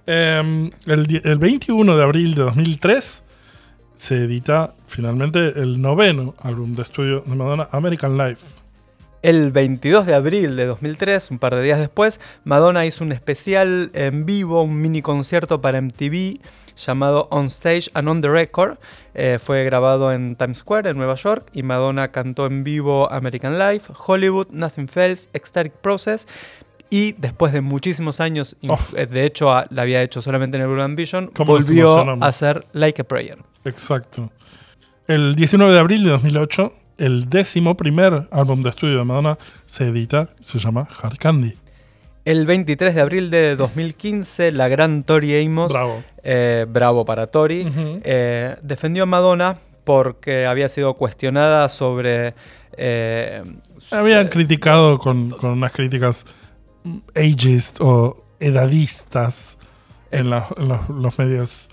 Eh, 0.06 0.72
el, 0.88 1.22
el 1.24 1.38
21 1.38 1.96
de 1.96 2.04
abril 2.04 2.36
de 2.36 2.42
2003 2.44 3.24
se 3.96 4.16
edita 4.16 4.76
finalmente 4.88 5.60
el 5.60 5.82
noveno 5.82 6.36
álbum 6.42 6.74
de 6.76 6.84
estudio 6.84 7.22
de 7.26 7.36
Madonna, 7.36 7.68
American 7.72 8.18
Life. 8.18 8.46
El 9.22 9.52
22 9.52 10.06
de 10.06 10.16
abril 10.16 10.56
de 10.56 10.66
2003, 10.66 11.32
un 11.32 11.40
par 11.40 11.54
de 11.56 11.62
días 11.62 11.78
después, 11.78 12.22
Madonna 12.46 12.86
hizo 12.86 13.04
un 13.04 13.12
especial 13.12 13.92
en 13.94 14.26
vivo, 14.26 14.64
un 14.64 14.80
mini 14.80 15.02
concierto 15.02 15.60
para 15.60 15.82
MTV 15.82 16.40
llamado 16.78 17.28
On 17.30 17.48
Stage 17.48 17.90
and 17.96 18.08
On 18.08 18.22
the 18.22 18.30
Record. 18.30 18.78
Eh, 19.16 19.38
fue 19.42 19.66
grabado 19.66 20.14
en 20.14 20.38
Times 20.38 20.60
Square, 20.60 20.92
en 20.92 20.98
Nueva 20.98 21.16
York, 21.16 21.50
y 21.52 21.64
Madonna 21.64 22.12
cantó 22.12 22.46
en 22.46 22.64
vivo 22.64 23.12
American 23.12 23.60
Life, 23.60 23.92
Hollywood, 24.08 24.48
Nothing 24.52 24.88
Fails, 24.88 25.28
Ecstatic 25.34 25.74
Process. 25.74 26.26
Y 26.90 27.12
después 27.18 27.52
de 27.52 27.60
muchísimos 27.60 28.22
años, 28.22 28.56
eh, 28.96 29.06
de 29.06 29.26
hecho 29.26 29.52
a- 29.52 29.68
la 29.70 29.82
había 29.82 30.02
hecho 30.02 30.22
solamente 30.22 30.56
en 30.58 30.64
el 30.64 30.70
Blue 30.70 30.96
Vision, 30.96 31.30
¿Cómo 31.36 31.58
nos 31.58 31.66
volvió 31.66 32.00
a 32.24 32.28
hacer 32.28 32.66
Like 32.72 33.02
a 33.02 33.04
Prayer. 33.04 33.38
Exacto. 33.66 34.32
El 35.08 35.36
19 35.36 35.74
de 35.74 35.80
abril 35.80 36.04
de 36.06 36.10
2008, 36.12 36.72
el 37.00 37.30
décimo 37.30 37.76
primer 37.76 38.28
álbum 38.32 38.62
de 38.62 38.70
estudio 38.70 39.00
de 39.00 39.06
Madonna 39.06 39.38
se 39.66 39.88
edita, 39.88 40.30
se 40.40 40.60
llama 40.60 40.88
Hard 41.02 41.18
Candy. 41.18 41.56
El 42.26 42.46
23 42.46 42.94
de 42.94 43.02
abril 43.02 43.32
de 43.32 43.56
2015, 43.56 44.52
la 44.52 44.68
gran 44.68 45.04
Tori 45.04 45.44
Amos 45.44 45.72
Bravo. 45.72 46.04
eh, 46.24 46.66
bravo 46.70 47.06
para 47.06 47.28
Tori, 47.28 47.72
eh, 48.04 48.56
defendió 48.62 49.04
a 49.04 49.06
Madonna 49.08 49.58
porque 49.84 50.46
había 50.46 50.70
sido 50.70 50.94
cuestionada 50.96 51.68
sobre... 51.70 52.36
eh, 52.78 53.42
Habían 53.92 54.28
criticado 54.28 55.00
con, 55.00 55.32
con 55.32 55.52
unas 55.52 55.72
críticas 55.72 56.26
mm, 56.84 56.98
ageist 57.16 57.78
o 57.82 58.24
edadistas 58.40 59.58
en, 60.12 60.30
la- 60.30 60.48
en 60.58 60.68
los, 60.68 60.90
los 60.90 61.18
medios, 61.18 61.70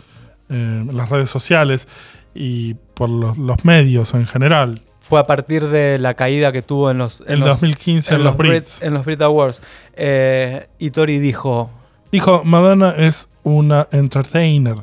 eh, 0.49 0.55
en 0.89 0.97
las 0.97 1.11
redes 1.11 1.29
sociales 1.29 1.87
y 2.35 2.75
por 2.95 3.11
los, 3.11 3.37
los 3.37 3.65
medios 3.65 4.15
en 4.15 4.27
general. 4.27 4.83
Fue 5.09 5.21
a 5.21 5.27
partir 5.27 5.67
de 5.69 5.99
la 5.99 6.15
caída 6.15 6.51
que 6.53 6.63
tuvo 6.63 6.91
en 6.91 6.99
los... 6.99 7.23
En 7.27 7.41
los- 7.41 7.49
2015 7.51 8.15
en, 8.15 8.25
los 8.25 8.35
Brit- 8.37 8.49
Brits. 8.49 8.83
en 8.83 8.95
los 8.95 9.05
Brit 9.05 9.21
Awards. 9.23 9.63
Eh, 9.95 10.67
y 10.79 10.91
Tori 10.91 11.19
dijo, 11.19 11.71
Dijo, 12.13 12.45
Madonna 12.45 12.91
es 12.97 13.29
una 13.43 13.89
entertainer. 13.93 14.77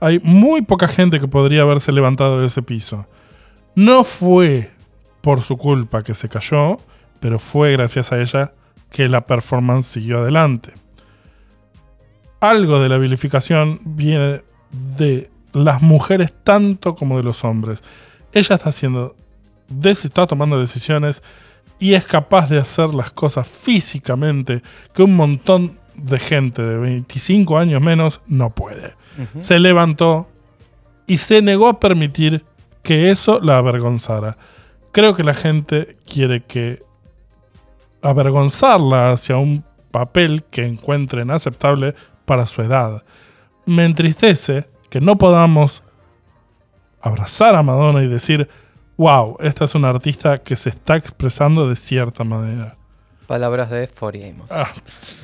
Hay 0.00 0.20
muy 0.22 0.62
poca 0.62 0.86
gente 0.88 1.18
que 1.20 1.28
podría 1.28 1.62
haberse 1.62 1.90
levantado 1.92 2.40
de 2.40 2.46
ese 2.46 2.62
piso. 2.62 3.06
No 3.74 4.04
fue 4.04 4.70
por 5.22 5.42
su 5.42 5.56
culpa 5.56 6.02
que 6.02 6.14
se 6.14 6.28
cayó, 6.28 6.76
pero 7.20 7.38
fue 7.38 7.72
gracias 7.72 8.12
a 8.12 8.20
ella 8.20 8.52
que 8.90 9.08
la 9.08 9.26
performance 9.26 9.86
siguió 9.86 10.18
adelante. 10.18 10.72
Algo 12.40 12.80
de 12.80 12.88
la 12.88 12.98
vilificación 12.98 13.80
viene 13.84 14.42
de 14.96 15.30
las 15.52 15.80
mujeres 15.82 16.34
tanto 16.44 16.94
como 16.94 17.16
de 17.16 17.22
los 17.22 17.44
hombres. 17.44 17.82
Ella 18.32 18.56
está 18.56 18.68
haciendo, 18.68 19.16
está 19.90 20.26
tomando 20.26 20.58
decisiones 20.58 21.22
y 21.78 21.94
es 21.94 22.04
capaz 22.04 22.48
de 22.48 22.58
hacer 22.58 22.94
las 22.94 23.10
cosas 23.10 23.48
físicamente 23.48 24.62
que 24.94 25.02
un 25.02 25.16
montón 25.16 25.78
de 25.94 26.18
gente 26.18 26.62
de 26.62 26.76
25 26.76 27.58
años 27.58 27.80
menos 27.80 28.20
no 28.26 28.50
puede. 28.50 28.94
Se 29.40 29.58
levantó 29.58 30.28
y 31.06 31.16
se 31.18 31.40
negó 31.40 31.68
a 31.68 31.80
permitir 31.80 32.44
que 32.82 33.10
eso 33.10 33.40
la 33.40 33.58
avergonzara. 33.58 34.36
Creo 34.92 35.14
que 35.14 35.24
la 35.24 35.34
gente 35.34 35.96
quiere 36.06 36.42
que 36.44 36.82
avergonzarla 38.02 39.12
hacia 39.12 39.36
un 39.36 39.64
papel 39.90 40.44
que 40.50 40.64
encuentren 40.64 41.30
aceptable 41.30 41.94
para 42.24 42.46
su 42.46 42.62
edad. 42.62 43.04
Me 43.64 43.84
entristece 43.84 44.68
que 44.90 45.00
no 45.00 45.16
podamos 45.16 45.82
abrazar 47.00 47.54
a 47.54 47.62
Madonna 47.62 48.02
y 48.02 48.06
decir, 48.06 48.48
wow, 48.96 49.36
esta 49.40 49.64
es 49.64 49.74
una 49.74 49.90
artista 49.90 50.38
que 50.38 50.56
se 50.56 50.70
está 50.70 50.96
expresando 50.96 51.68
de 51.68 51.76
cierta 51.76 52.24
manera. 52.24 52.76
palabras 53.26 53.70
de 53.70 53.86
Tori 53.86 54.28
Amos. 54.28 54.46
Ah, 54.50 54.72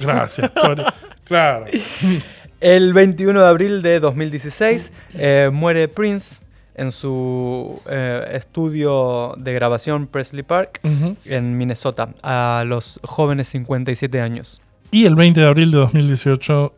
gracias, 0.01 0.53
Tori. 0.55 0.83
claro. 1.25 1.67
El 2.61 2.93
21 2.93 3.43
de 3.43 3.49
abril 3.49 3.83
de 3.83 3.99
2016 3.99 4.93
eh, 5.15 5.51
muere 5.53 5.89
Prince 5.89 6.43
en 6.77 6.93
su 6.93 7.81
eh, 7.91 8.25
estudio 8.35 9.35
de 9.37 9.53
grabación 9.53 10.07
Presley 10.07 10.45
Park 10.45 10.81
en 11.25 11.59
Minnesota 11.59 12.11
a 12.23 12.63
los 12.65 13.01
jóvenes 13.03 13.49
57 13.49 14.21
años. 14.21 14.63
Y 14.93 15.07
el 15.07 15.17
20 15.17 15.41
de 15.41 15.47
abril 15.47 15.73
de 15.73 15.79
2018, 15.79 16.73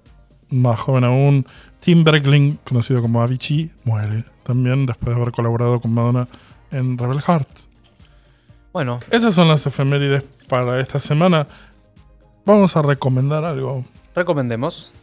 más 0.50 0.80
joven 0.80 1.04
aún, 1.04 1.46
Tim 1.80 2.02
Bergling, 2.02 2.58
conocido 2.64 3.02
como 3.02 3.20
Avicii, 3.20 3.70
muere 3.84 4.24
también 4.42 4.86
después 4.86 5.14
de 5.14 5.20
haber 5.20 5.32
colaborado 5.34 5.80
con 5.80 5.92
Madonna 5.92 6.28
en 6.70 6.98
Rebel 6.98 7.20
Heart. 7.20 7.48
Bueno, 8.72 9.00
Esas 9.10 9.34
son 9.34 9.48
las 9.48 9.66
efemérides 9.66 10.24
para 10.48 10.80
esta 10.80 10.98
semana. 10.98 11.46
Vamos 12.44 12.76
a 12.76 12.82
recomendar 12.82 13.44
algo. 13.44 13.84
recomendemos. 14.14 14.94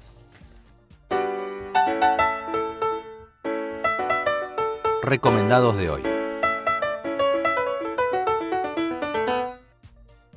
Recomendados 5.04 5.78
de 5.78 5.89
hoy. 5.89 6.04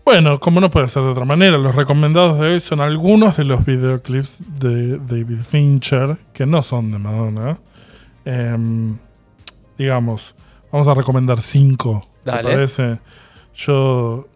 Bueno, 0.05 0.39
como 0.39 0.61
no 0.61 0.71
puede 0.71 0.89
ser 0.89 1.03
de 1.03 1.09
otra 1.09 1.25
manera, 1.25 1.59
los 1.59 1.75
recomendados 1.75 2.39
de 2.39 2.47
hoy 2.55 2.61
son 2.61 2.81
algunos 2.81 3.37
de 3.37 3.45
los 3.45 3.65
videoclips 3.65 4.43
de 4.61 4.99
David 4.99 5.41
Fincher 5.41 6.19
que 6.33 6.47
no 6.47 6.63
son 6.63 6.93
de 6.93 6.99
Madonna. 6.99 7.59
Em, 8.25 8.97
digamos, 9.77 10.35
vamos 10.75 10.89
a 10.89 10.95
recomendar 10.95 11.41
cinco. 11.41 12.01
¿Te 12.25 12.33
Dale. 12.33 12.43
parece? 12.43 12.99
Yo, 13.55 14.27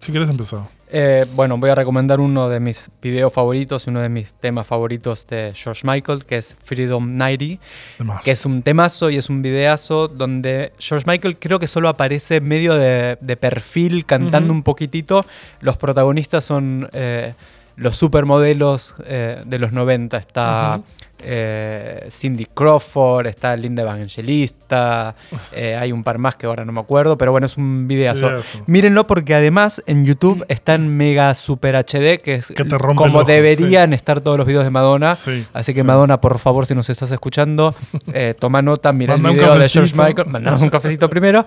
si 0.00 0.10
quieres 0.10 0.28
empezar. 0.28 0.62
Eh, 0.90 1.24
bueno, 1.34 1.56
voy 1.56 1.70
a 1.70 1.76
recomendar 1.76 2.18
uno 2.18 2.48
de 2.48 2.58
mis 2.58 2.90
videos 3.00 3.32
favoritos 3.32 3.86
y 3.86 3.90
uno 3.90 4.00
de 4.00 4.08
mis 4.08 4.34
temas 4.34 4.66
favoritos 4.66 5.24
de 5.28 5.52
George 5.54 5.82
Michael, 5.86 6.24
que 6.24 6.36
es 6.36 6.56
Freedom 6.62 7.16
90, 7.16 7.60
De 7.98 8.04
más. 8.04 8.24
que 8.24 8.32
es 8.32 8.44
un 8.44 8.62
temazo 8.62 9.08
y 9.10 9.16
es 9.18 9.28
un 9.30 9.40
videazo 9.40 10.08
donde 10.08 10.72
George 10.78 11.04
Michael 11.08 11.38
creo 11.38 11.60
que 11.60 11.68
solo 11.68 11.88
aparece 11.88 12.40
medio 12.40 12.74
de, 12.74 13.16
de 13.20 13.36
perfil 13.36 14.04
cantando 14.04 14.52
un 14.52 14.64
poquitito. 14.64 15.24
Los 15.60 15.76
protagonistas 15.76 16.44
son 16.44 16.88
eh, 16.92 17.34
los 17.76 17.96
supermodelos 17.96 18.94
eh, 19.04 19.42
de 19.46 19.58
los 19.60 19.72
90. 19.72 20.16
Está. 20.16 20.80
Eh, 21.24 22.08
Cindy 22.10 22.46
Crawford, 22.46 23.26
está 23.26 23.56
Linda 23.56 23.82
Evangelista, 23.82 25.14
eh, 25.52 25.76
hay 25.76 25.92
un 25.92 26.04
par 26.04 26.18
más 26.18 26.36
que 26.36 26.46
ahora 26.46 26.64
no 26.64 26.72
me 26.72 26.80
acuerdo, 26.80 27.16
pero 27.18 27.32
bueno, 27.32 27.46
es 27.46 27.56
un 27.56 27.88
videazo. 27.88 28.28
Videazo. 28.28 28.58
Mírenlo 28.66 29.06
porque 29.06 29.34
además 29.34 29.82
en 29.86 30.04
YouTube 30.04 30.44
está 30.48 30.74
en 30.74 30.96
mega 30.96 31.34
super 31.34 31.74
HD, 31.76 32.20
que 32.20 32.36
es 32.36 32.48
Que 32.48 32.64
te 32.64 32.78
rompe 32.78 32.96
como 32.96 33.20
el 33.20 33.22
ojo, 33.22 33.24
deberían 33.24 33.92
estar 33.92 34.20
todos 34.20 34.38
los 34.38 34.46
videos 34.46 34.64
de 34.64 34.70
Madonna. 34.70 35.14
Sí, 35.14 35.46
Así 35.52 35.72
que 35.72 35.80
sí. 35.80 35.86
Madonna, 35.86 36.20
por 36.20 36.38
favor, 36.38 36.66
si 36.66 36.74
nos 36.74 36.88
estás 36.90 37.10
escuchando, 37.10 37.74
eh, 38.12 38.34
toma 38.38 38.62
nota, 38.62 38.92
mira 38.92 39.14
el 39.14 39.24
un 39.24 39.32
video 39.32 39.58
de 39.58 39.68
George 39.68 39.92
cafecito. 39.92 40.02
Michael, 40.02 40.28
mandanos 40.28 40.62
un 40.62 40.70
cafecito 40.70 41.08
primero. 41.08 41.46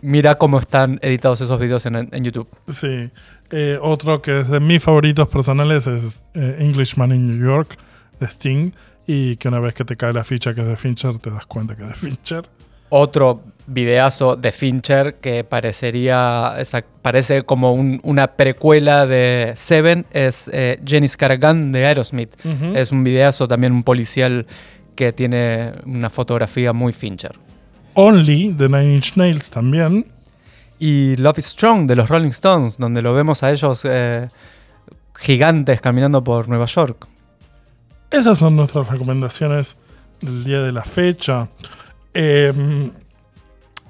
Mira 0.00 0.36
cómo 0.36 0.58
están 0.58 0.98
editados 1.00 1.40
esos 1.40 1.60
videos 1.60 1.86
en, 1.86 2.08
en 2.10 2.24
YouTube. 2.24 2.48
Sí. 2.68 3.10
Eh, 3.54 3.78
otro 3.80 4.22
que 4.22 4.40
es 4.40 4.48
de 4.48 4.60
mis 4.60 4.82
favoritos 4.82 5.28
personales 5.28 5.86
es 5.86 6.22
eh, 6.34 6.56
Englishman 6.58 7.12
in 7.12 7.26
New 7.28 7.46
York 7.46 7.76
de 8.20 8.26
Sting. 8.26 8.72
Y 9.06 9.36
que 9.36 9.48
una 9.48 9.58
vez 9.58 9.74
que 9.74 9.84
te 9.84 9.96
cae 9.96 10.12
la 10.12 10.22
ficha 10.24 10.54
que 10.54 10.60
es 10.60 10.66
de 10.66 10.76
Fincher, 10.76 11.18
te 11.18 11.30
das 11.30 11.46
cuenta 11.46 11.74
que 11.76 11.82
es 11.82 11.88
de 11.88 11.94
Fincher. 11.94 12.42
Otro 12.88 13.42
videazo 13.66 14.36
de 14.36 14.52
Fincher 14.52 15.14
que 15.16 15.44
parecería, 15.44 16.54
esa- 16.58 16.84
parece 17.02 17.42
como 17.42 17.72
un- 17.72 18.00
una 18.04 18.28
precuela 18.36 19.06
de 19.06 19.54
Seven 19.56 20.04
es 20.12 20.48
eh, 20.52 20.78
Jenny 20.86 21.08
Scargan 21.08 21.72
de 21.72 21.86
Aerosmith. 21.86 22.34
Es 22.74 22.92
un 22.92 23.02
videazo 23.02 23.48
también 23.48 23.72
un 23.72 23.82
policial 23.82 24.46
que 24.94 25.12
tiene 25.12 25.72
una 25.86 26.10
fotografía 26.10 26.72
muy 26.72 26.92
Fincher. 26.92 27.32
Only 27.94 28.52
de 28.52 28.68
Nine 28.68 28.94
Inch 28.94 29.16
Nails 29.16 29.50
también. 29.50 30.06
Y 30.78 31.16
Love 31.16 31.38
is 31.38 31.46
Strong 31.46 31.86
de 31.86 31.96
los 31.96 32.08
Rolling 32.08 32.30
Stones, 32.30 32.76
donde 32.76 33.00
lo 33.02 33.14
vemos 33.14 33.42
a 33.42 33.50
ellos 33.52 33.82
eh, 33.84 34.28
gigantes 35.14 35.80
caminando 35.80 36.22
por 36.22 36.48
Nueva 36.48 36.66
York. 36.66 37.06
Esas 38.12 38.38
son 38.38 38.54
nuestras 38.56 38.88
recomendaciones 38.88 39.76
del 40.20 40.44
día 40.44 40.62
de 40.62 40.70
la 40.70 40.84
fecha. 40.84 41.48
Eh, 42.12 42.90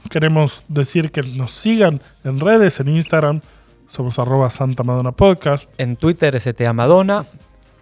queremos 0.08 0.64
decir 0.68 1.10
que 1.10 1.24
nos 1.24 1.50
sigan 1.50 2.00
en 2.22 2.38
redes, 2.38 2.78
en 2.78 2.86
Instagram. 2.86 3.40
Somos 3.88 4.20
arroba 4.20 4.48
Santa 4.48 4.84
Madonna 4.84 5.10
Podcast. 5.10 5.74
En 5.76 5.96
Twitter 5.96 6.40
STA 6.40 6.72
Madonna. 6.72 7.26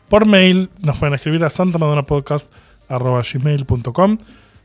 Por 0.09 0.27
mail 0.27 0.71
nos 0.81 0.97
pueden 0.97 1.13
escribir 1.15 1.45
a 1.45 1.51
santamadonapodcast.gmail.com 1.51 4.19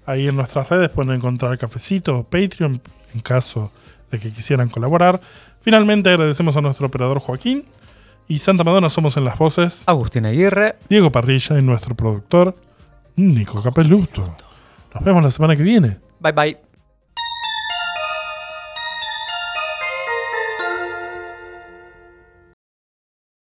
Ahí 0.05 0.29
en 0.29 0.37
nuestras 0.37 0.69
redes 0.69 0.89
pueden 0.91 1.11
encontrar 1.11 1.57
cafecito 1.57 2.19
o 2.19 2.23
Patreon 2.23 2.81
en 3.13 3.19
caso 3.19 3.69
de 4.11 4.19
que 4.19 4.31
quisieran 4.31 4.69
colaborar. 4.69 5.19
Finalmente 5.59 6.09
agradecemos 6.09 6.55
a 6.55 6.61
nuestro 6.61 6.87
operador 6.87 7.19
Joaquín. 7.19 7.65
Y 8.27 8.39
Santa 8.39 8.63
Madonna 8.63 8.89
somos 8.89 9.17
en 9.17 9.25
las 9.25 9.37
voces 9.37 9.83
Agustín 9.85 10.25
Aguirre. 10.25 10.75
Diego 10.89 11.11
Parrilla 11.11 11.59
y 11.59 11.61
nuestro 11.61 11.95
productor 11.95 12.55
Nico 13.15 13.61
Capeluto. 13.61 14.35
Nos 14.93 15.03
vemos 15.03 15.23
la 15.23 15.31
semana 15.31 15.55
que 15.55 15.63
viene. 15.63 15.99
Bye 16.19 16.31
bye. 16.31 16.64